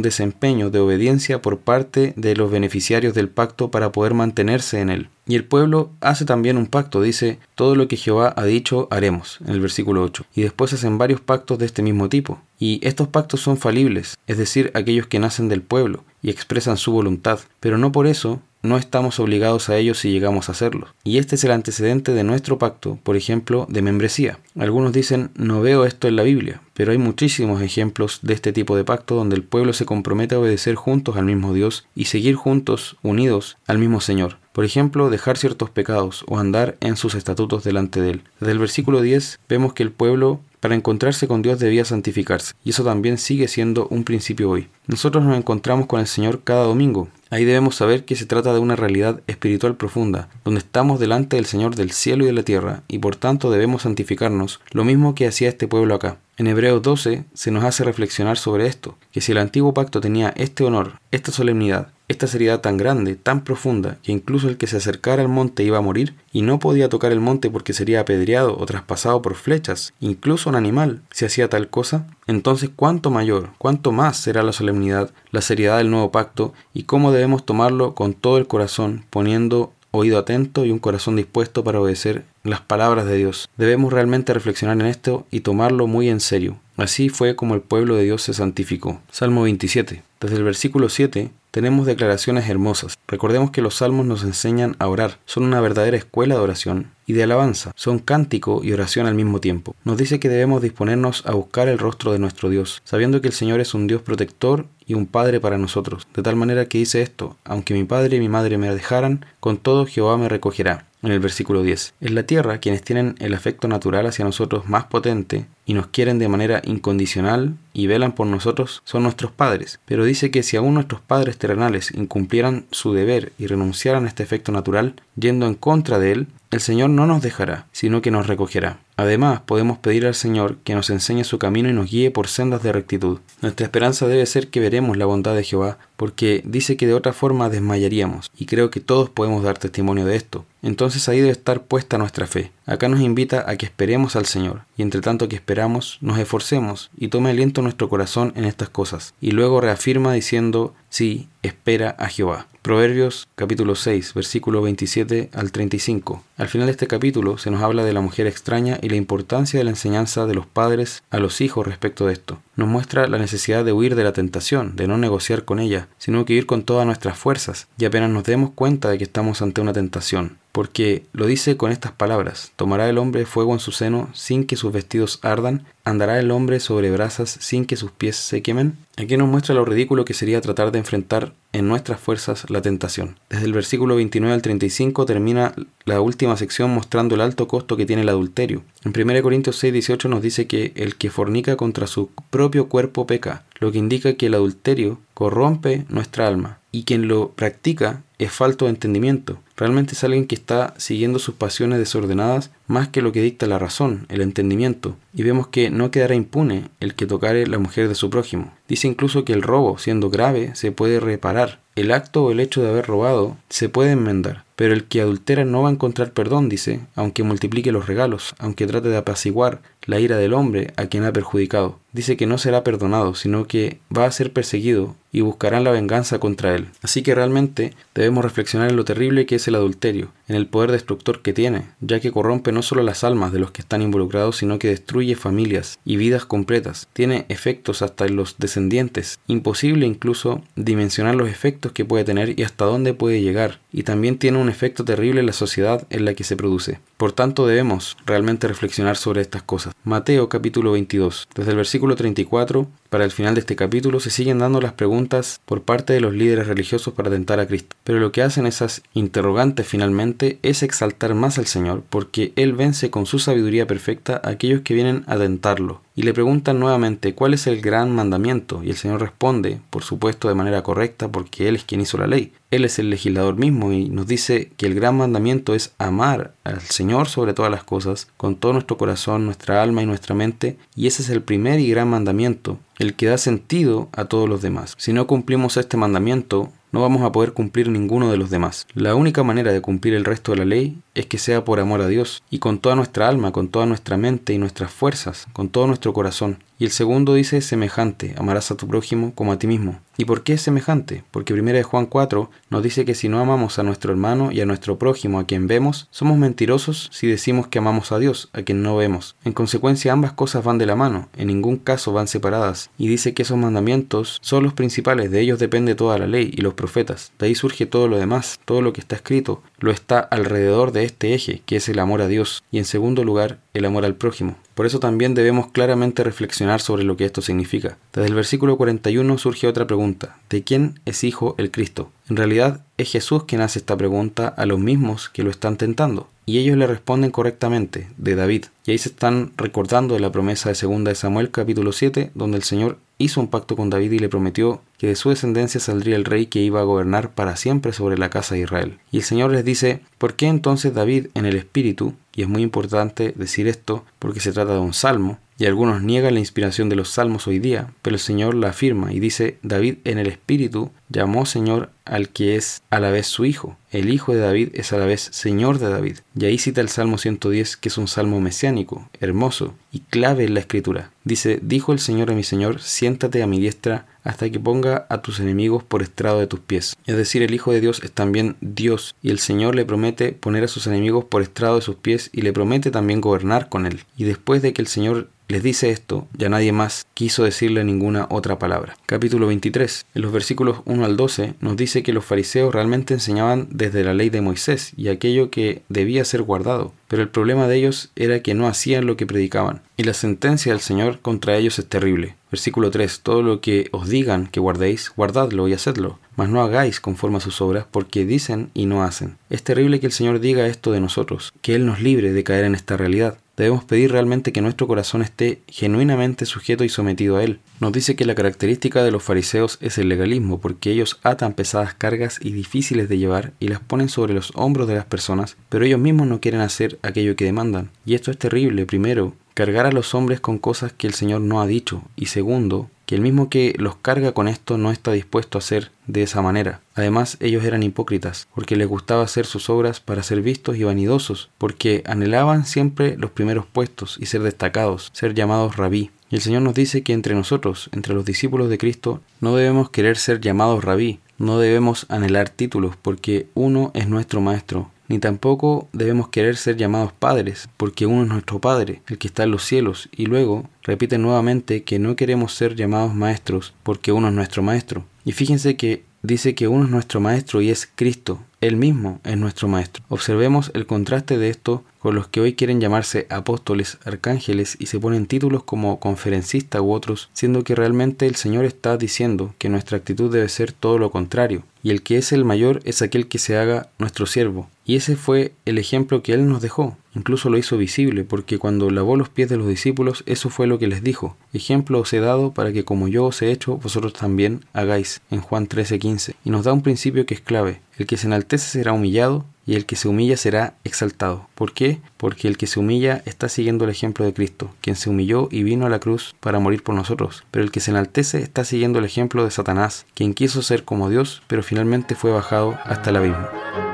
desempeño 0.00 0.70
de 0.70 0.78
obediencia 0.78 1.42
por 1.42 1.58
parte 1.58 2.14
de 2.16 2.34
los 2.34 2.50
beneficiarios 2.50 3.12
del 3.12 3.28
pacto 3.28 3.70
para 3.70 3.92
poder 3.92 4.14
mantenerse 4.14 4.80
en 4.80 4.88
él. 4.88 5.08
Y 5.26 5.34
el 5.34 5.44
pueblo 5.44 5.90
hace 6.00 6.24
también 6.24 6.56
un 6.56 6.68
pacto, 6.68 7.02
dice, 7.02 7.38
todo 7.54 7.74
lo 7.74 7.86
que 7.86 7.98
Jehová 7.98 8.32
ha 8.34 8.46
dicho 8.46 8.88
haremos, 8.90 9.40
en 9.44 9.52
el 9.52 9.60
versículo 9.60 10.02
8. 10.02 10.24
Y 10.34 10.40
después 10.40 10.72
hacen 10.72 10.96
varios 10.96 11.20
pactos 11.20 11.58
de 11.58 11.66
este 11.66 11.82
mismo 11.82 12.08
tipo. 12.08 12.40
Y 12.58 12.80
estos 12.82 13.08
pactos 13.08 13.42
son 13.42 13.58
falibles, 13.58 14.16
es 14.26 14.38
decir, 14.38 14.70
aquellos 14.72 15.06
que 15.06 15.18
nacen 15.18 15.50
del 15.50 15.60
pueblo 15.60 16.02
y 16.22 16.30
expresan 16.30 16.78
su 16.78 16.92
voluntad, 16.92 17.40
pero 17.60 17.76
no 17.76 17.92
por 17.92 18.06
eso 18.06 18.40
no 18.64 18.78
estamos 18.78 19.20
obligados 19.20 19.68
a 19.68 19.76
ellos 19.76 19.98
si 19.98 20.10
llegamos 20.10 20.48
a 20.48 20.52
hacerlo. 20.52 20.88
Y 21.04 21.18
este 21.18 21.36
es 21.36 21.44
el 21.44 21.52
antecedente 21.52 22.12
de 22.12 22.24
nuestro 22.24 22.58
pacto, 22.58 22.98
por 23.02 23.16
ejemplo, 23.16 23.66
de 23.68 23.82
membresía. 23.82 24.38
Algunos 24.58 24.92
dicen, 24.92 25.30
no 25.36 25.60
veo 25.60 25.84
esto 25.84 26.08
en 26.08 26.16
la 26.16 26.22
Biblia, 26.22 26.62
pero 26.72 26.90
hay 26.90 26.98
muchísimos 26.98 27.62
ejemplos 27.62 28.20
de 28.22 28.34
este 28.34 28.52
tipo 28.52 28.76
de 28.76 28.84
pacto 28.84 29.14
donde 29.14 29.36
el 29.36 29.44
pueblo 29.44 29.72
se 29.72 29.84
compromete 29.84 30.34
a 30.34 30.40
obedecer 30.40 30.74
juntos 30.74 31.16
al 31.16 31.26
mismo 31.26 31.52
Dios 31.52 31.86
y 31.94 32.06
seguir 32.06 32.34
juntos, 32.34 32.96
unidos, 33.02 33.58
al 33.66 33.78
mismo 33.78 34.00
Señor. 34.00 34.38
Por 34.52 34.64
ejemplo, 34.64 35.10
dejar 35.10 35.36
ciertos 35.36 35.68
pecados 35.70 36.24
o 36.26 36.38
andar 36.38 36.76
en 36.80 36.96
sus 36.96 37.14
estatutos 37.14 37.64
delante 37.64 38.00
de 38.00 38.12
Él. 38.12 38.22
Desde 38.40 38.52
el 38.52 38.60
versículo 38.60 39.02
10 39.02 39.40
vemos 39.48 39.74
que 39.74 39.82
el 39.82 39.90
pueblo 39.90 40.40
para 40.64 40.76
encontrarse 40.76 41.28
con 41.28 41.42
Dios 41.42 41.58
debía 41.58 41.84
santificarse, 41.84 42.54
y 42.64 42.70
eso 42.70 42.84
también 42.84 43.18
sigue 43.18 43.48
siendo 43.48 43.86
un 43.88 44.02
principio 44.02 44.48
hoy. 44.48 44.68
Nosotros 44.86 45.22
nos 45.22 45.36
encontramos 45.36 45.86
con 45.86 46.00
el 46.00 46.06
Señor 46.06 46.40
cada 46.42 46.64
domingo. 46.64 47.08
Ahí 47.34 47.44
debemos 47.44 47.74
saber 47.74 48.04
que 48.04 48.14
se 48.14 48.26
trata 48.26 48.52
de 48.52 48.60
una 48.60 48.76
realidad 48.76 49.20
espiritual 49.26 49.74
profunda, 49.74 50.28
donde 50.44 50.60
estamos 50.60 51.00
delante 51.00 51.34
del 51.34 51.46
Señor 51.46 51.74
del 51.74 51.90
cielo 51.90 52.22
y 52.22 52.28
de 52.28 52.32
la 52.32 52.44
tierra, 52.44 52.84
y 52.86 53.00
por 53.00 53.16
tanto 53.16 53.50
debemos 53.50 53.82
santificarnos, 53.82 54.60
lo 54.70 54.84
mismo 54.84 55.16
que 55.16 55.26
hacía 55.26 55.48
este 55.48 55.66
pueblo 55.66 55.96
acá. 55.96 56.18
En 56.36 56.46
Hebreos 56.46 56.80
12 56.82 57.24
se 57.34 57.50
nos 57.50 57.64
hace 57.64 57.82
reflexionar 57.82 58.38
sobre 58.38 58.68
esto, 58.68 58.96
que 59.10 59.20
si 59.20 59.32
el 59.32 59.38
antiguo 59.38 59.74
pacto 59.74 60.00
tenía 60.00 60.32
este 60.36 60.62
honor, 60.62 61.00
esta 61.10 61.32
solemnidad, 61.32 61.88
esta 62.08 62.26
seriedad 62.26 62.60
tan 62.60 62.76
grande, 62.76 63.16
tan 63.16 63.44
profunda, 63.44 63.98
que 64.02 64.12
incluso 64.12 64.48
el 64.48 64.56
que 64.56 64.66
se 64.66 64.76
acercara 64.76 65.22
al 65.22 65.28
monte 65.28 65.64
iba 65.64 65.78
a 65.78 65.82
morir, 65.82 66.14
y 66.32 66.42
no 66.42 66.58
podía 66.58 66.88
tocar 66.88 67.12
el 67.12 67.20
monte 67.20 67.50
porque 67.50 67.72
sería 67.72 68.00
apedreado 68.00 68.58
o 68.58 68.66
traspasado 68.66 69.22
por 69.22 69.34
flechas, 69.34 69.94
incluso 70.00 70.50
un 70.50 70.56
animal, 70.56 71.00
si 71.10 71.24
hacía 71.24 71.48
tal 71.48 71.68
cosa, 71.68 72.06
entonces 72.26 72.70
cuánto 72.74 73.10
mayor, 73.10 73.50
cuánto 73.58 73.92
más 73.92 74.18
será 74.18 74.42
la 74.42 74.52
solemnidad, 74.52 75.10
la 75.30 75.40
seriedad 75.40 75.78
del 75.78 75.90
nuevo 75.90 76.10
pacto, 76.10 76.52
y 76.74 76.82
cómo 76.82 77.12
debemos 77.12 77.46
tomarlo 77.46 77.94
con 77.94 78.14
todo 78.14 78.38
el 78.38 78.46
corazón, 78.46 79.04
poniendo 79.10 79.72
oído 79.94 80.18
atento 80.18 80.64
y 80.64 80.70
un 80.70 80.80
corazón 80.80 81.16
dispuesto 81.16 81.62
para 81.64 81.80
obedecer 81.80 82.24
las 82.42 82.60
palabras 82.60 83.06
de 83.06 83.16
Dios. 83.16 83.48
Debemos 83.56 83.92
realmente 83.92 84.34
reflexionar 84.34 84.78
en 84.80 84.86
esto 84.86 85.26
y 85.30 85.40
tomarlo 85.40 85.86
muy 85.86 86.08
en 86.08 86.20
serio. 86.20 86.58
Así 86.76 87.08
fue 87.08 87.36
como 87.36 87.54
el 87.54 87.60
pueblo 87.60 87.94
de 87.94 88.02
Dios 88.02 88.22
se 88.22 88.34
santificó. 88.34 89.00
Salmo 89.10 89.42
27. 89.42 90.02
Desde 90.20 90.36
el 90.36 90.42
versículo 90.42 90.88
7 90.88 91.30
tenemos 91.54 91.86
declaraciones 91.86 92.48
hermosas. 92.48 92.98
Recordemos 93.06 93.52
que 93.52 93.62
los 93.62 93.76
salmos 93.76 94.06
nos 94.06 94.24
enseñan 94.24 94.74
a 94.80 94.88
orar. 94.88 95.20
Son 95.24 95.44
una 95.44 95.60
verdadera 95.60 95.96
escuela 95.96 96.34
de 96.34 96.40
oración 96.40 96.90
y 97.06 97.12
de 97.12 97.22
alabanza. 97.22 97.70
Son 97.76 98.00
cántico 98.00 98.62
y 98.64 98.72
oración 98.72 99.06
al 99.06 99.14
mismo 99.14 99.38
tiempo. 99.38 99.76
Nos 99.84 99.96
dice 99.96 100.18
que 100.18 100.28
debemos 100.28 100.62
disponernos 100.62 101.24
a 101.26 101.32
buscar 101.32 101.68
el 101.68 101.78
rostro 101.78 102.10
de 102.10 102.18
nuestro 102.18 102.48
Dios, 102.48 102.82
sabiendo 102.82 103.20
que 103.20 103.28
el 103.28 103.34
Señor 103.34 103.60
es 103.60 103.72
un 103.72 103.86
Dios 103.86 104.02
protector 104.02 104.66
y 104.84 104.94
un 104.94 105.06
Padre 105.06 105.38
para 105.38 105.56
nosotros. 105.56 106.08
De 106.12 106.24
tal 106.24 106.34
manera 106.34 106.66
que 106.66 106.78
dice 106.78 107.02
esto, 107.02 107.36
aunque 107.44 107.72
mi 107.72 107.84
Padre 107.84 108.16
y 108.16 108.20
mi 108.20 108.28
Madre 108.28 108.58
me 108.58 108.74
dejaran, 108.74 109.24
con 109.38 109.56
todo 109.56 109.86
Jehová 109.86 110.16
me 110.18 110.28
recogerá 110.28 110.86
en 111.04 111.12
el 111.12 111.20
versículo 111.20 111.62
10. 111.62 111.94
En 112.00 112.14
la 112.14 112.24
tierra, 112.24 112.58
quienes 112.58 112.82
tienen 112.82 113.14
el 113.18 113.34
afecto 113.34 113.68
natural 113.68 114.06
hacia 114.06 114.24
nosotros 114.24 114.68
más 114.68 114.84
potente 114.84 115.46
y 115.66 115.74
nos 115.74 115.86
quieren 115.88 116.18
de 116.18 116.28
manera 116.28 116.62
incondicional 116.64 117.54
y 117.72 117.86
velan 117.86 118.12
por 118.12 118.26
nosotros 118.26 118.82
son 118.84 119.02
nuestros 119.04 119.32
padres. 119.32 119.80
Pero 119.84 120.04
dice 120.04 120.30
que 120.30 120.42
si 120.42 120.56
aún 120.56 120.74
nuestros 120.74 121.00
padres 121.00 121.38
terrenales 121.38 121.92
incumplieran 121.94 122.66
su 122.70 122.92
deber 122.92 123.32
y 123.38 123.46
renunciaran 123.46 124.04
a 124.04 124.08
este 124.08 124.22
efecto 124.22 124.52
natural, 124.52 124.94
yendo 125.16 125.46
en 125.46 125.54
contra 125.54 125.98
de 125.98 126.12
él, 126.12 126.26
el 126.50 126.60
Señor 126.60 126.90
no 126.90 127.06
nos 127.06 127.20
dejará, 127.20 127.66
sino 127.72 128.00
que 128.00 128.12
nos 128.12 128.28
recogerá. 128.28 128.78
Además, 128.96 129.40
podemos 129.40 129.78
pedir 129.78 130.06
al 130.06 130.14
Señor 130.14 130.58
que 130.62 130.76
nos 130.76 130.88
enseñe 130.88 131.24
su 131.24 131.38
camino 131.40 131.68
y 131.68 131.72
nos 131.72 131.90
guíe 131.90 132.12
por 132.12 132.28
sendas 132.28 132.62
de 132.62 132.72
rectitud. 132.72 133.18
Nuestra 133.42 133.66
esperanza 133.66 134.06
debe 134.06 134.24
ser 134.24 134.48
que 134.48 134.60
veremos 134.60 134.96
la 134.96 135.06
bondad 135.06 135.34
de 135.34 135.42
Jehová, 135.42 135.78
porque 135.96 136.42
dice 136.44 136.76
que 136.76 136.86
de 136.86 136.94
otra 136.94 137.12
forma 137.12 137.48
desmayaríamos, 137.48 138.30
y 138.36 138.46
creo 138.46 138.70
que 138.70 138.80
todos 138.80 139.10
podemos 139.10 139.42
dar 139.42 139.58
testimonio 139.58 140.04
de 140.04 140.16
esto. 140.16 140.44
Entonces 140.62 141.08
ahí 141.08 141.20
debe 141.20 141.30
estar 141.30 141.62
puesta 141.62 141.98
nuestra 141.98 142.26
fe. 142.26 142.50
Acá 142.66 142.88
nos 142.88 143.00
invita 143.00 143.48
a 143.48 143.56
que 143.56 143.66
esperemos 143.66 144.16
al 144.16 144.26
Señor, 144.26 144.62
y 144.76 144.82
entre 144.82 145.00
tanto 145.00 145.28
que 145.28 145.36
esperamos, 145.36 145.98
nos 146.00 146.18
esforcemos 146.18 146.90
y 146.96 147.08
tome 147.08 147.30
aliento 147.30 147.62
nuestro 147.62 147.88
corazón 147.88 148.32
en 148.36 148.44
estas 148.44 148.70
cosas. 148.70 149.14
Y 149.20 149.32
luego 149.32 149.60
reafirma 149.60 150.12
diciendo, 150.12 150.74
sí, 150.88 151.28
espera 151.42 151.94
a 151.98 152.08
Jehová. 152.08 152.46
Proverbios 152.62 153.28
capítulo 153.34 153.74
6, 153.74 154.14
versículo 154.14 154.62
27 154.62 155.28
al 155.34 155.52
35. 155.52 156.24
Al 156.38 156.48
final 156.48 156.66
de 156.66 156.72
este 156.72 156.86
capítulo 156.86 157.36
se 157.36 157.50
nos 157.50 157.62
habla 157.62 157.84
de 157.84 157.92
la 157.92 158.00
mujer 158.00 158.26
extraña 158.26 158.78
y 158.80 158.88
la 158.88 158.96
importancia 158.96 159.58
de 159.58 159.64
la 159.64 159.70
enseñanza 159.70 160.24
de 160.24 160.34
los 160.34 160.46
padres 160.46 161.02
a 161.10 161.18
los 161.18 161.42
hijos 161.42 161.66
respecto 161.66 162.06
de 162.06 162.14
esto. 162.14 162.38
Nos 162.56 162.68
muestra 162.68 163.08
la 163.08 163.18
necesidad 163.18 163.64
de 163.64 163.72
huir 163.72 163.96
de 163.96 164.04
la 164.04 164.12
tentación, 164.12 164.76
de 164.76 164.86
no 164.86 164.96
negociar 164.96 165.44
con 165.44 165.58
ella, 165.58 165.88
sino 165.98 166.24
que 166.24 166.34
ir 166.34 166.46
con 166.46 166.62
todas 166.62 166.86
nuestras 166.86 167.18
fuerzas, 167.18 167.66
y 167.78 167.84
apenas 167.84 168.10
nos 168.10 168.24
demos 168.24 168.50
cuenta 168.54 168.90
de 168.90 168.98
que 168.98 169.04
estamos 169.04 169.42
ante 169.42 169.60
una 169.60 169.72
tentación, 169.72 170.38
porque 170.54 171.02
lo 171.12 171.26
dice 171.26 171.56
con 171.56 171.72
estas 171.72 171.90
palabras, 171.90 172.52
tomará 172.54 172.88
el 172.88 172.98
hombre 172.98 173.26
fuego 173.26 173.54
en 173.54 173.58
su 173.58 173.72
seno 173.72 174.08
sin 174.14 174.46
que 174.46 174.54
sus 174.54 174.72
vestidos 174.72 175.18
ardan, 175.22 175.66
andará 175.82 176.16
el 176.20 176.30
hombre 176.30 176.60
sobre 176.60 176.92
brasas 176.92 177.38
sin 177.40 177.64
que 177.64 177.74
sus 177.74 177.90
pies 177.90 178.14
se 178.14 178.40
quemen. 178.40 178.76
Aquí 178.96 179.16
nos 179.16 179.28
muestra 179.28 179.56
lo 179.56 179.64
ridículo 179.64 180.04
que 180.04 180.14
sería 180.14 180.40
tratar 180.40 180.70
de 180.70 180.78
enfrentar 180.78 181.32
en 181.52 181.66
nuestras 181.66 181.98
fuerzas 181.98 182.48
la 182.50 182.62
tentación. 182.62 183.18
Desde 183.30 183.46
el 183.46 183.52
versículo 183.52 183.96
29 183.96 184.32
al 184.32 184.42
35 184.42 185.04
termina 185.06 185.56
la 185.86 186.00
última 186.00 186.36
sección 186.36 186.72
mostrando 186.72 187.16
el 187.16 187.22
alto 187.22 187.48
costo 187.48 187.76
que 187.76 187.84
tiene 187.84 188.02
el 188.02 188.08
adulterio. 188.08 188.62
En 188.84 188.92
1 188.96 189.22
Corintios 189.22 189.56
6, 189.56 189.72
18 189.72 190.08
nos 190.08 190.22
dice 190.22 190.46
que 190.46 190.70
el 190.76 190.94
que 190.94 191.10
fornica 191.10 191.56
contra 191.56 191.88
su 191.88 192.10
propio 192.30 192.68
cuerpo 192.68 193.08
peca, 193.08 193.42
lo 193.58 193.72
que 193.72 193.78
indica 193.78 194.14
que 194.14 194.26
el 194.26 194.34
adulterio 194.34 195.00
corrompe 195.14 195.84
nuestra 195.88 196.28
alma 196.28 196.60
y 196.70 196.84
quien 196.84 197.08
lo 197.08 197.30
practica 197.30 198.03
es 198.18 198.32
falto 198.32 198.64
de 198.64 198.70
entendimiento. 198.70 199.38
Realmente 199.56 199.92
es 199.92 200.04
alguien 200.04 200.26
que 200.26 200.34
está 200.34 200.74
siguiendo 200.76 201.18
sus 201.18 201.34
pasiones 201.34 201.78
desordenadas 201.78 202.50
más 202.66 202.88
que 202.88 203.02
lo 203.02 203.12
que 203.12 203.22
dicta 203.22 203.46
la 203.46 203.58
razón, 203.58 204.06
el 204.08 204.20
entendimiento. 204.20 204.96
Y 205.12 205.22
vemos 205.22 205.48
que 205.48 205.70
no 205.70 205.90
quedará 205.90 206.14
impune 206.14 206.68
el 206.80 206.94
que 206.94 207.06
tocare 207.06 207.46
la 207.46 207.58
mujer 207.58 207.88
de 207.88 207.94
su 207.94 208.10
prójimo. 208.10 208.52
Dice 208.68 208.88
incluso 208.88 209.24
que 209.24 209.32
el 209.32 209.42
robo, 209.42 209.78
siendo 209.78 210.10
grave, 210.10 210.54
se 210.54 210.72
puede 210.72 211.00
reparar. 211.00 211.60
El 211.76 211.90
acto 211.90 212.24
o 212.24 212.30
el 212.30 212.40
hecho 212.40 212.62
de 212.62 212.68
haber 212.68 212.86
robado 212.86 213.36
se 213.48 213.68
puede 213.68 213.92
enmendar. 213.92 214.44
Pero 214.56 214.74
el 214.74 214.84
que 214.84 215.00
adultera 215.00 215.44
no 215.44 215.62
va 215.62 215.68
a 215.68 215.72
encontrar 215.72 216.12
perdón, 216.12 216.48
dice, 216.48 216.80
aunque 216.94 217.22
multiplique 217.22 217.72
los 217.72 217.86
regalos, 217.86 218.34
aunque 218.38 218.66
trate 218.66 218.88
de 218.88 218.96
apaciguar 218.96 219.60
la 219.86 220.00
ira 220.00 220.16
del 220.16 220.32
hombre 220.32 220.72
a 220.76 220.86
quien 220.86 221.04
ha 221.04 221.12
perjudicado. 221.12 221.78
Dice 221.92 222.16
que 222.16 222.26
no 222.26 222.38
será 222.38 222.64
perdonado, 222.64 223.14
sino 223.14 223.46
que 223.46 223.78
va 223.96 224.04
a 224.04 224.10
ser 224.10 224.32
perseguido 224.32 224.96
y 225.12 225.20
buscarán 225.20 225.62
la 225.62 225.70
venganza 225.70 226.18
contra 226.18 226.56
él. 226.56 226.66
Así 226.82 227.02
que 227.02 227.14
realmente 227.14 227.72
debemos 227.94 228.24
reflexionar 228.24 228.68
en 228.68 228.74
lo 228.74 228.84
terrible 228.84 229.26
que 229.26 229.36
es 229.36 229.46
el 229.46 229.54
adulterio, 229.54 230.10
en 230.26 230.34
el 230.34 230.48
poder 230.48 230.72
destructor 230.72 231.22
que 231.22 231.32
tiene, 231.32 231.66
ya 231.80 232.00
que 232.00 232.10
corrompe 232.10 232.50
no 232.50 232.62
solo 232.62 232.82
las 232.82 233.04
almas 233.04 233.32
de 233.32 233.38
los 233.38 233.52
que 233.52 233.62
están 233.62 233.80
involucrados, 233.80 234.38
sino 234.38 234.58
que 234.58 234.66
destruye 234.66 235.14
familias 235.14 235.78
y 235.84 235.96
vidas 235.96 236.24
completas. 236.24 236.88
Tiene 236.92 237.26
efectos 237.28 237.80
hasta 237.80 238.06
en 238.06 238.16
los 238.16 238.38
descendientes. 238.38 239.20
Imposible 239.28 239.86
incluso 239.86 240.42
dimensionar 240.56 241.14
los 241.14 241.28
efectos 241.28 241.70
que 241.70 241.84
puede 241.84 242.02
tener 242.02 242.36
y 242.36 242.42
hasta 242.42 242.64
dónde 242.64 242.92
puede 242.92 243.22
llegar. 243.22 243.60
Y 243.70 243.84
también 243.84 244.18
tiene 244.18 244.38
efecto 244.48 244.84
terrible 244.84 245.20
en 245.20 245.26
la 245.26 245.32
sociedad 245.32 245.86
en 245.90 246.04
la 246.04 246.14
que 246.14 246.24
se 246.24 246.36
produce. 246.36 246.80
Por 246.96 247.12
tanto 247.12 247.46
debemos 247.46 247.96
realmente 248.06 248.48
reflexionar 248.48 248.96
sobre 248.96 249.20
estas 249.20 249.42
cosas. 249.42 249.74
Mateo 249.84 250.28
capítulo 250.28 250.72
22. 250.72 251.28
Desde 251.34 251.50
el 251.50 251.56
versículo 251.56 251.96
34 251.96 252.66
para 252.94 253.04
el 253.04 253.10
final 253.10 253.34
de 253.34 253.40
este 253.40 253.56
capítulo 253.56 253.98
se 253.98 254.08
siguen 254.08 254.38
dando 254.38 254.60
las 254.60 254.74
preguntas 254.74 255.40
por 255.46 255.62
parte 255.62 255.92
de 255.92 256.00
los 256.00 256.14
líderes 256.14 256.46
religiosos 256.46 256.94
para 256.94 257.10
tentar 257.10 257.40
a 257.40 257.46
Cristo. 257.48 257.74
Pero 257.82 257.98
lo 257.98 258.12
que 258.12 258.22
hacen 258.22 258.46
esas 258.46 258.84
interrogantes 258.92 259.66
finalmente 259.66 260.38
es 260.42 260.62
exaltar 260.62 261.12
más 261.16 261.36
al 261.36 261.46
Señor 261.46 261.82
porque 261.90 262.32
Él 262.36 262.52
vence 262.52 262.90
con 262.90 263.06
su 263.06 263.18
sabiduría 263.18 263.66
perfecta 263.66 264.20
a 264.22 264.28
aquellos 264.28 264.60
que 264.60 264.74
vienen 264.74 265.02
a 265.08 265.16
tentarlo. 265.16 265.82
Y 265.96 266.02
le 266.02 266.14
preguntan 266.14 266.60
nuevamente 266.60 267.14
cuál 267.14 267.34
es 267.34 267.48
el 267.48 267.60
gran 267.60 267.92
mandamiento 267.92 268.62
y 268.62 268.70
el 268.70 268.76
Señor 268.76 269.00
responde, 269.00 269.60
por 269.70 269.82
supuesto 269.82 270.28
de 270.28 270.34
manera 270.34 270.62
correcta 270.62 271.08
porque 271.08 271.48
Él 271.48 271.56
es 271.56 271.64
quien 271.64 271.80
hizo 271.80 271.98
la 271.98 272.06
ley. 272.06 272.32
Él 272.50 272.64
es 272.64 272.78
el 272.78 272.90
legislador 272.90 273.36
mismo 273.36 273.72
y 273.72 273.88
nos 273.88 274.06
dice 274.06 274.52
que 274.56 274.66
el 274.66 274.74
gran 274.74 274.96
mandamiento 274.96 275.54
es 275.54 275.72
amar 275.78 276.34
al 276.44 276.60
Señor 276.60 277.08
sobre 277.08 277.34
todas 277.34 277.50
las 277.50 277.64
cosas, 277.64 278.08
con 278.16 278.36
todo 278.36 278.52
nuestro 278.52 278.76
corazón, 278.76 279.24
nuestra 279.24 279.62
alma 279.62 279.82
y 279.82 279.86
nuestra 279.86 280.14
mente, 280.14 280.56
y 280.76 280.86
ese 280.86 281.02
es 281.02 281.10
el 281.10 281.22
primer 281.22 281.58
y 281.58 281.70
gran 281.70 281.88
mandamiento, 281.88 282.58
el 282.78 282.94
que 282.94 283.06
da 283.06 283.18
sentido 283.18 283.88
a 283.92 284.06
todos 284.06 284.28
los 284.28 284.42
demás. 284.42 284.74
Si 284.76 284.92
no 284.92 285.06
cumplimos 285.06 285.56
este 285.56 285.76
mandamiento, 285.76 286.50
no 286.74 286.82
vamos 286.82 287.02
a 287.02 287.12
poder 287.12 287.32
cumplir 287.32 287.68
ninguno 287.68 288.10
de 288.10 288.16
los 288.16 288.30
demás. 288.30 288.66
La 288.74 288.96
única 288.96 289.22
manera 289.22 289.52
de 289.52 289.60
cumplir 289.60 289.94
el 289.94 290.04
resto 290.04 290.32
de 290.32 290.38
la 290.38 290.44
ley 290.44 290.78
es 290.96 291.06
que 291.06 291.18
sea 291.18 291.44
por 291.44 291.60
amor 291.60 291.80
a 291.80 291.86
Dios 291.86 292.24
y 292.30 292.40
con 292.40 292.58
toda 292.58 292.74
nuestra 292.74 293.08
alma, 293.08 293.30
con 293.30 293.46
toda 293.46 293.64
nuestra 293.64 293.96
mente 293.96 294.32
y 294.32 294.38
nuestras 294.38 294.72
fuerzas, 294.72 295.28
con 295.32 295.50
todo 295.50 295.68
nuestro 295.68 295.92
corazón. 295.92 296.42
Y 296.58 296.64
el 296.64 296.72
segundo 296.72 297.14
dice 297.14 297.40
semejante, 297.42 298.14
amarás 298.18 298.50
a 298.50 298.56
tu 298.56 298.66
prójimo 298.66 299.14
como 299.14 299.30
a 299.32 299.38
ti 299.38 299.46
mismo. 299.46 299.78
¿Y 299.96 300.04
por 300.04 300.22
qué 300.22 300.34
es 300.34 300.42
semejante? 300.42 301.04
Porque 301.10 301.34
1 301.34 301.62
Juan 301.62 301.86
4 301.86 302.30
nos 302.50 302.62
dice 302.62 302.84
que 302.84 302.94
si 302.94 303.08
no 303.08 303.20
amamos 303.20 303.58
a 303.58 303.62
nuestro 303.62 303.92
hermano 303.92 304.32
y 304.32 304.40
a 304.40 304.46
nuestro 304.46 304.78
prójimo 304.78 305.18
a 305.18 305.26
quien 305.26 305.46
vemos, 305.46 305.88
somos 305.90 306.18
mentirosos 306.18 306.88
si 306.92 307.06
decimos 307.06 307.46
que 307.46 307.58
amamos 307.58 307.92
a 307.92 307.98
Dios 307.98 308.28
a 308.32 308.42
quien 308.42 308.62
no 308.62 308.76
vemos. 308.76 309.16
En 309.24 309.32
consecuencia 309.32 309.92
ambas 309.92 310.12
cosas 310.12 310.44
van 310.44 310.58
de 310.58 310.66
la 310.66 310.76
mano, 310.76 311.08
en 311.16 311.28
ningún 311.28 311.56
caso 311.56 311.92
van 311.92 312.08
separadas. 312.08 312.70
Y 312.78 312.88
dice 312.88 313.14
que 313.14 313.22
esos 313.22 313.38
mandamientos 313.38 314.18
son 314.20 314.42
los 314.42 314.52
principales, 314.52 315.10
de 315.10 315.20
ellos 315.20 315.38
depende 315.38 315.74
toda 315.74 315.98
la 315.98 316.06
ley 316.06 316.32
y 316.34 316.40
los 316.40 316.54
profetas. 316.54 317.12
De 317.18 317.26
ahí 317.26 317.34
surge 317.34 317.66
todo 317.66 317.88
lo 317.88 317.98
demás, 317.98 318.40
todo 318.44 318.62
lo 318.62 318.72
que 318.72 318.80
está 318.80 318.96
escrito, 318.96 319.42
lo 319.58 319.70
está 319.70 320.00
alrededor 320.00 320.72
de 320.72 320.84
este 320.84 321.14
eje, 321.14 321.42
que 321.46 321.56
es 321.56 321.68
el 321.68 321.78
amor 321.78 322.02
a 322.02 322.08
Dios, 322.08 322.42
y 322.50 322.58
en 322.58 322.64
segundo 322.64 323.04
lugar, 323.04 323.38
el 323.54 323.64
amor 323.64 323.84
al 323.84 323.94
prójimo. 323.94 324.36
Por 324.54 324.66
eso 324.66 324.78
también 324.78 325.14
debemos 325.14 325.48
claramente 325.48 326.04
reflexionar 326.04 326.60
sobre 326.60 326.84
lo 326.84 326.96
que 326.96 327.04
esto 327.04 327.20
significa. 327.22 327.76
Desde 327.92 328.08
el 328.08 328.14
versículo 328.14 328.56
41 328.56 329.18
surge 329.18 329.48
otra 329.48 329.66
pregunta. 329.66 329.83
¿De 330.30 330.42
quién 330.42 330.80
es 330.86 331.04
hijo 331.04 331.34
el 331.36 331.50
Cristo? 331.50 331.90
En 332.08 332.16
realidad 332.16 332.64
es 332.78 332.90
Jesús 332.90 333.24
quien 333.24 333.42
hace 333.42 333.58
esta 333.58 333.76
pregunta 333.76 334.28
a 334.28 334.46
los 334.46 334.58
mismos 334.58 335.10
que 335.10 335.22
lo 335.22 335.30
están 335.30 335.56
tentando. 335.56 336.08
Y 336.26 336.38
ellos 336.38 336.56
le 336.56 336.66
responden 336.66 337.10
correctamente, 337.10 337.88
de 337.98 338.14
David. 338.14 338.46
Y 338.64 338.70
ahí 338.70 338.78
se 338.78 338.88
están 338.88 339.32
recordando 339.36 339.94
de 339.94 340.00
la 340.00 340.10
promesa 340.10 340.50
de 340.50 340.58
2 340.58 340.84
de 340.84 340.94
Samuel 340.94 341.30
capítulo 341.30 341.72
7, 341.72 342.12
donde 342.14 342.38
el 342.38 342.42
Señor 342.42 342.78
hizo 342.96 343.20
un 343.20 343.28
pacto 343.28 343.56
con 343.56 343.68
David 343.68 343.92
y 343.92 343.98
le 343.98 344.08
prometió 344.08 344.62
que 344.78 344.86
de 344.86 344.96
su 344.96 345.10
descendencia 345.10 345.60
saldría 345.60 345.96
el 345.96 346.06
rey 346.06 346.26
que 346.26 346.40
iba 346.40 346.60
a 346.60 346.64
gobernar 346.64 347.10
para 347.10 347.36
siempre 347.36 347.72
sobre 347.72 347.98
la 347.98 348.08
casa 348.08 348.34
de 348.34 348.42
Israel. 348.42 348.78
Y 348.90 348.98
el 348.98 349.02
Señor 349.02 349.32
les 349.32 349.44
dice, 349.44 349.80
¿por 349.98 350.14
qué 350.14 350.28
entonces 350.28 350.72
David 350.72 351.08
en 351.14 351.26
el 351.26 351.36
Espíritu, 351.36 351.94
y 352.14 352.22
es 352.22 352.28
muy 352.28 352.42
importante 352.42 353.12
decir 353.16 353.46
esto 353.46 353.84
porque 353.98 354.20
se 354.20 354.32
trata 354.32 354.54
de 354.54 354.60
un 354.60 354.72
salmo, 354.72 355.18
y 355.38 355.46
algunos 355.46 355.82
niegan 355.82 356.14
la 356.14 356.20
inspiración 356.20 356.68
de 356.68 356.76
los 356.76 356.90
salmos 356.90 357.26
hoy 357.26 357.38
día, 357.38 357.72
pero 357.82 357.96
el 357.96 358.00
Señor 358.00 358.34
la 358.34 358.50
afirma 358.50 358.92
y 358.92 359.00
dice, 359.00 359.38
David 359.42 359.76
en 359.84 359.98
el 359.98 360.06
Espíritu 360.06 360.70
llamó 360.88 361.26
Señor 361.26 361.70
al 361.84 362.08
que 362.08 362.36
es 362.36 362.62
a 362.70 362.80
la 362.80 362.90
vez 362.90 363.06
su 363.06 363.24
hijo. 363.24 363.56
El 363.74 363.90
hijo 363.90 364.14
de 364.14 364.20
David 364.20 364.50
es 364.52 364.72
a 364.72 364.78
la 364.78 364.86
vez 364.86 365.08
Señor 365.10 365.58
de 365.58 365.68
David. 365.68 365.96
Y 366.16 366.26
ahí 366.26 366.38
cita 366.38 366.60
el 366.60 366.68
Salmo 366.68 366.96
110, 366.96 367.56
que 367.56 367.68
es 367.68 367.76
un 367.76 367.88
salmo 367.88 368.20
mesiánico, 368.20 368.88
hermoso 369.00 369.56
y 369.72 369.80
clave 369.80 370.22
en 370.22 370.34
la 370.34 370.38
escritura. 370.38 370.92
Dice, 371.02 371.40
dijo 371.42 371.72
el 371.72 371.80
Señor 371.80 372.12
a 372.12 372.14
mi 372.14 372.22
Señor, 372.22 372.60
siéntate 372.60 373.20
a 373.20 373.26
mi 373.26 373.40
diestra 373.40 373.86
hasta 374.04 374.30
que 374.30 374.38
ponga 374.38 374.86
a 374.90 375.02
tus 375.02 375.18
enemigos 375.18 375.64
por 375.64 375.82
estrado 375.82 376.20
de 376.20 376.28
tus 376.28 376.38
pies. 376.38 376.76
Es 376.86 376.96
decir, 376.96 377.24
el 377.24 377.34
Hijo 377.34 377.50
de 377.50 377.60
Dios 377.60 377.80
es 377.82 377.90
también 377.90 378.36
Dios, 378.40 378.94
y 379.02 379.10
el 379.10 379.18
Señor 379.18 379.56
le 379.56 379.64
promete 379.64 380.12
poner 380.12 380.44
a 380.44 380.48
sus 380.48 380.68
enemigos 380.68 381.06
por 381.06 381.22
estrado 381.22 381.56
de 381.56 381.62
sus 381.62 381.74
pies 381.74 382.10
y 382.12 382.22
le 382.22 382.32
promete 382.32 382.70
también 382.70 383.00
gobernar 383.00 383.48
con 383.48 383.66
él. 383.66 383.80
Y 383.96 384.04
después 384.04 384.40
de 384.40 384.52
que 384.52 384.62
el 384.62 384.68
Señor 384.68 385.08
les 385.26 385.42
dice 385.42 385.70
esto, 385.70 386.06
ya 386.12 386.28
nadie 386.28 386.52
más 386.52 386.86
quiso 386.92 387.24
decirle 387.24 387.64
ninguna 387.64 388.06
otra 388.10 388.38
palabra. 388.38 388.76
Capítulo 388.84 389.26
23. 389.26 389.86
En 389.94 390.02
los 390.02 390.12
versículos 390.12 390.60
1 390.66 390.84
al 390.84 390.98
12 390.98 391.34
nos 391.40 391.56
dice 391.56 391.82
que 391.82 391.94
los 391.94 392.04
fariseos 392.04 392.54
realmente 392.54 392.92
enseñaban 392.92 393.48
desde 393.64 393.84
la 393.84 393.94
ley 393.94 394.10
de 394.10 394.20
Moisés 394.20 394.72
y 394.76 394.88
aquello 394.88 395.30
que 395.30 395.62
debía 395.68 396.04
ser 396.04 396.22
guardado, 396.22 396.72
pero 396.88 397.02
el 397.02 397.08
problema 397.08 397.48
de 397.48 397.56
ellos 397.56 397.90
era 397.96 398.20
que 398.20 398.34
no 398.34 398.46
hacían 398.46 398.86
lo 398.86 398.96
que 398.96 399.06
predicaban. 399.06 399.62
Y 399.76 399.82
la 399.82 399.94
sentencia 399.94 400.52
del 400.52 400.60
Señor 400.60 401.00
contra 401.00 401.36
ellos 401.36 401.58
es 401.58 401.66
terrible. 401.66 402.14
Versículo 402.30 402.70
3. 402.70 403.00
Todo 403.00 403.22
lo 403.22 403.40
que 403.40 403.68
os 403.72 403.88
digan 403.88 404.28
que 404.28 404.38
guardéis, 404.38 404.92
guardadlo 404.96 405.48
y 405.48 405.52
hacedlo, 405.52 405.98
mas 406.14 406.28
no 406.28 406.42
hagáis 406.42 406.80
conforme 406.80 407.16
a 407.16 407.20
sus 407.20 407.40
obras, 407.40 407.66
porque 407.68 408.04
dicen 408.04 408.50
y 408.54 408.66
no 408.66 408.84
hacen. 408.84 409.16
Es 409.30 409.42
terrible 409.42 409.80
que 409.80 409.86
el 409.86 409.92
Señor 409.92 410.20
diga 410.20 410.46
esto 410.46 410.70
de 410.70 410.80
nosotros, 410.80 411.32
que 411.42 411.56
Él 411.56 411.66
nos 411.66 411.80
libre 411.80 412.12
de 412.12 412.22
caer 412.22 412.44
en 412.44 412.54
esta 412.54 412.76
realidad. 412.76 413.18
Debemos 413.36 413.64
pedir 413.64 413.90
realmente 413.90 414.32
que 414.32 414.40
nuestro 414.40 414.68
corazón 414.68 415.02
esté 415.02 415.42
genuinamente 415.48 416.24
sujeto 416.24 416.62
y 416.62 416.68
sometido 416.68 417.16
a 417.16 417.24
Él. 417.24 417.40
Nos 417.58 417.72
dice 417.72 417.96
que 417.96 418.04
la 418.04 418.14
característica 418.14 418.84
de 418.84 418.92
los 418.92 419.02
fariseos 419.02 419.58
es 419.60 419.76
el 419.78 419.88
legalismo, 419.88 420.40
porque 420.40 420.70
ellos 420.70 421.00
atan 421.02 421.32
pesadas 421.32 421.74
cargas 421.74 422.20
y 422.22 422.30
difíciles 422.30 422.88
de 422.88 422.98
llevar 422.98 423.32
y 423.40 423.48
las 423.48 423.58
ponen 423.58 423.88
sobre 423.88 424.14
los 424.14 424.30
hombros 424.36 424.68
de 424.68 424.76
las 424.76 424.84
personas, 424.84 425.36
pero 425.48 425.64
ellos 425.64 425.80
mismos 425.80 426.06
no 426.06 426.20
quieren 426.20 426.42
hacer 426.42 426.78
aquello 426.82 427.16
que 427.16 427.24
demandan. 427.24 427.70
Y 427.84 427.94
esto 427.94 428.12
es 428.12 428.18
terrible, 428.18 428.66
primero, 428.66 429.14
cargar 429.34 429.66
a 429.66 429.72
los 429.72 429.94
hombres 429.94 430.20
con 430.20 430.38
cosas 430.38 430.72
que 430.72 430.86
el 430.86 430.94
Señor 430.94 431.20
no 431.20 431.40
ha 431.40 431.46
dicho, 431.46 431.82
y 431.96 432.06
segundo, 432.06 432.70
que 432.86 432.94
el 432.94 433.00
mismo 433.00 433.28
que 433.28 433.54
los 433.58 433.76
carga 433.76 434.12
con 434.12 434.28
esto 434.28 434.58
no 434.58 434.70
está 434.70 434.92
dispuesto 434.92 435.38
a 435.38 435.40
hacer 435.40 435.72
de 435.86 436.02
esa 436.02 436.22
manera. 436.22 436.60
Además, 436.74 437.16
ellos 437.20 437.44
eran 437.44 437.62
hipócritas, 437.62 438.28
porque 438.34 438.56
les 438.56 438.68
gustaba 438.68 439.02
hacer 439.02 439.26
sus 439.26 439.50
obras 439.50 439.80
para 439.80 440.02
ser 440.02 440.22
vistos 440.22 440.56
y 440.56 440.64
vanidosos, 440.64 441.30
porque 441.38 441.82
anhelaban 441.86 442.46
siempre 442.46 442.96
los 442.96 443.10
primeros 443.10 443.46
puestos 443.46 443.96
y 444.00 444.06
ser 444.06 444.22
destacados, 444.22 444.90
ser 444.92 445.14
llamados 445.14 445.56
rabí. 445.56 445.90
Y 446.10 446.16
el 446.16 446.22
Señor 446.22 446.42
nos 446.42 446.54
dice 446.54 446.82
que 446.82 446.92
entre 446.92 447.14
nosotros, 447.14 447.70
entre 447.72 447.94
los 447.94 448.04
discípulos 448.04 448.48
de 448.48 448.58
Cristo, 448.58 449.00
no 449.20 449.34
debemos 449.34 449.70
querer 449.70 449.96
ser 449.96 450.20
llamados 450.20 450.62
rabí, 450.62 451.00
no 451.18 451.38
debemos 451.38 451.86
anhelar 451.88 452.28
títulos, 452.28 452.76
porque 452.80 453.26
uno 453.34 453.72
es 453.74 453.88
nuestro 453.88 454.20
Maestro, 454.20 454.70
ni 454.88 454.98
tampoco 454.98 455.68
debemos 455.72 456.08
querer 456.08 456.36
ser 456.36 456.56
llamados 456.56 456.92
padres, 456.92 457.48
porque 457.56 457.86
uno 457.86 458.02
es 458.02 458.08
nuestro 458.08 458.40
Padre, 458.40 458.82
el 458.86 458.98
que 458.98 459.08
está 459.08 459.24
en 459.24 459.30
los 459.30 459.44
cielos, 459.44 459.88
y 459.96 460.06
luego 460.06 460.48
repite 460.62 460.98
nuevamente 460.98 461.62
que 461.62 461.78
no 461.78 461.96
queremos 461.96 462.32
ser 462.32 462.54
llamados 462.54 462.94
maestros, 462.94 463.54
porque 463.62 463.92
uno 463.92 464.08
es 464.08 464.14
nuestro 464.14 464.42
Maestro. 464.42 464.84
Y 465.04 465.12
fíjense 465.12 465.56
que 465.56 465.84
dice 466.02 466.34
que 466.34 466.48
uno 466.48 466.64
es 466.64 466.70
nuestro 466.70 467.00
Maestro 467.00 467.40
y 467.40 467.50
es 467.50 467.68
Cristo, 467.74 468.20
él 468.46 468.56
mismo 468.56 469.00
es 469.04 469.16
nuestro 469.16 469.48
Maestro. 469.48 469.82
Observemos 469.88 470.50
el 470.52 470.66
contraste 470.66 471.16
de 471.16 471.30
esto 471.30 471.64
con 471.84 471.94
los 471.94 472.08
que 472.08 472.22
hoy 472.22 472.32
quieren 472.32 472.62
llamarse 472.62 473.06
apóstoles, 473.10 473.76
arcángeles 473.84 474.56
y 474.58 474.66
se 474.66 474.80
ponen 474.80 475.06
títulos 475.06 475.42
como 475.44 475.80
conferencista 475.80 476.62
u 476.62 476.72
otros, 476.72 477.10
siendo 477.12 477.44
que 477.44 477.54
realmente 477.54 478.06
el 478.06 478.16
Señor 478.16 478.46
está 478.46 478.78
diciendo 478.78 479.34
que 479.38 479.50
nuestra 479.50 479.76
actitud 479.76 480.10
debe 480.10 480.30
ser 480.30 480.52
todo 480.52 480.78
lo 480.78 480.90
contrario, 480.90 481.42
y 481.62 481.68
el 481.70 481.82
que 481.82 481.98
es 481.98 482.12
el 482.12 482.24
mayor 482.24 482.60
es 482.64 482.80
aquel 482.80 483.06
que 483.06 483.18
se 483.18 483.36
haga 483.36 483.68
nuestro 483.78 484.06
siervo. 484.06 484.48
Y 484.64 484.76
ese 484.76 484.96
fue 484.96 485.32
el 485.44 485.58
ejemplo 485.58 486.02
que 486.02 486.14
Él 486.14 486.26
nos 486.26 486.40
dejó, 486.40 486.78
incluso 486.94 487.28
lo 487.28 487.36
hizo 487.36 487.58
visible, 487.58 488.02
porque 488.04 488.38
cuando 488.38 488.70
lavó 488.70 488.96
los 488.96 489.10
pies 489.10 489.28
de 489.28 489.36
los 489.36 489.46
discípulos, 489.46 490.04
eso 490.06 490.30
fue 490.30 490.46
lo 490.46 490.58
que 490.58 490.68
les 490.68 490.82
dijo. 490.82 491.18
Ejemplo 491.34 491.80
os 491.80 491.92
he 491.92 492.00
dado 492.00 492.32
para 492.32 492.50
que 492.50 492.64
como 492.64 492.88
yo 492.88 493.04
os 493.04 493.20
he 493.20 493.30
hecho, 493.30 493.58
vosotros 493.58 493.92
también 493.92 494.46
hagáis, 494.54 495.02
en 495.10 495.20
Juan 495.20 495.48
13:15. 495.48 496.14
Y 496.24 496.30
nos 496.30 496.44
da 496.44 496.54
un 496.54 496.62
principio 496.62 497.04
que 497.04 497.12
es 497.12 497.20
clave. 497.20 497.60
El 497.78 497.86
que 497.86 497.96
se 497.96 498.06
enaltece 498.06 498.46
será 498.46 498.72
humillado, 498.72 499.24
y 499.46 499.56
el 499.56 499.66
que 499.66 499.76
se 499.76 499.88
humilla 499.88 500.16
será 500.16 500.54
exaltado. 500.64 501.28
¿Por 501.34 501.52
qué? 501.52 501.80
Porque 501.96 502.28
el 502.28 502.38
que 502.38 502.46
se 502.46 502.60
humilla 502.60 503.02
está 503.04 503.28
siguiendo 503.28 503.64
el 503.64 503.70
ejemplo 503.70 504.04
de 504.04 504.14
Cristo, 504.14 504.50
quien 504.60 504.76
se 504.76 504.90
humilló 504.90 505.28
y 505.30 505.42
vino 505.42 505.66
a 505.66 505.68
la 505.70 505.80
cruz 505.80 506.14
para 506.20 506.38
morir 506.38 506.62
por 506.62 506.74
nosotros. 506.74 507.24
Pero 507.30 507.44
el 507.44 507.50
que 507.50 507.60
se 507.60 507.70
enaltece 507.70 508.22
está 508.22 508.44
siguiendo 508.44 508.78
el 508.78 508.84
ejemplo 508.84 509.24
de 509.24 509.30
Satanás, 509.30 509.86
quien 509.94 510.14
quiso 510.14 510.42
ser 510.42 510.64
como 510.64 510.88
Dios, 510.88 511.22
pero 511.26 511.42
finalmente 511.42 511.94
fue 511.94 512.10
bajado 512.10 512.58
hasta 512.64 512.90
el 512.90 512.96
abismo. 512.96 513.73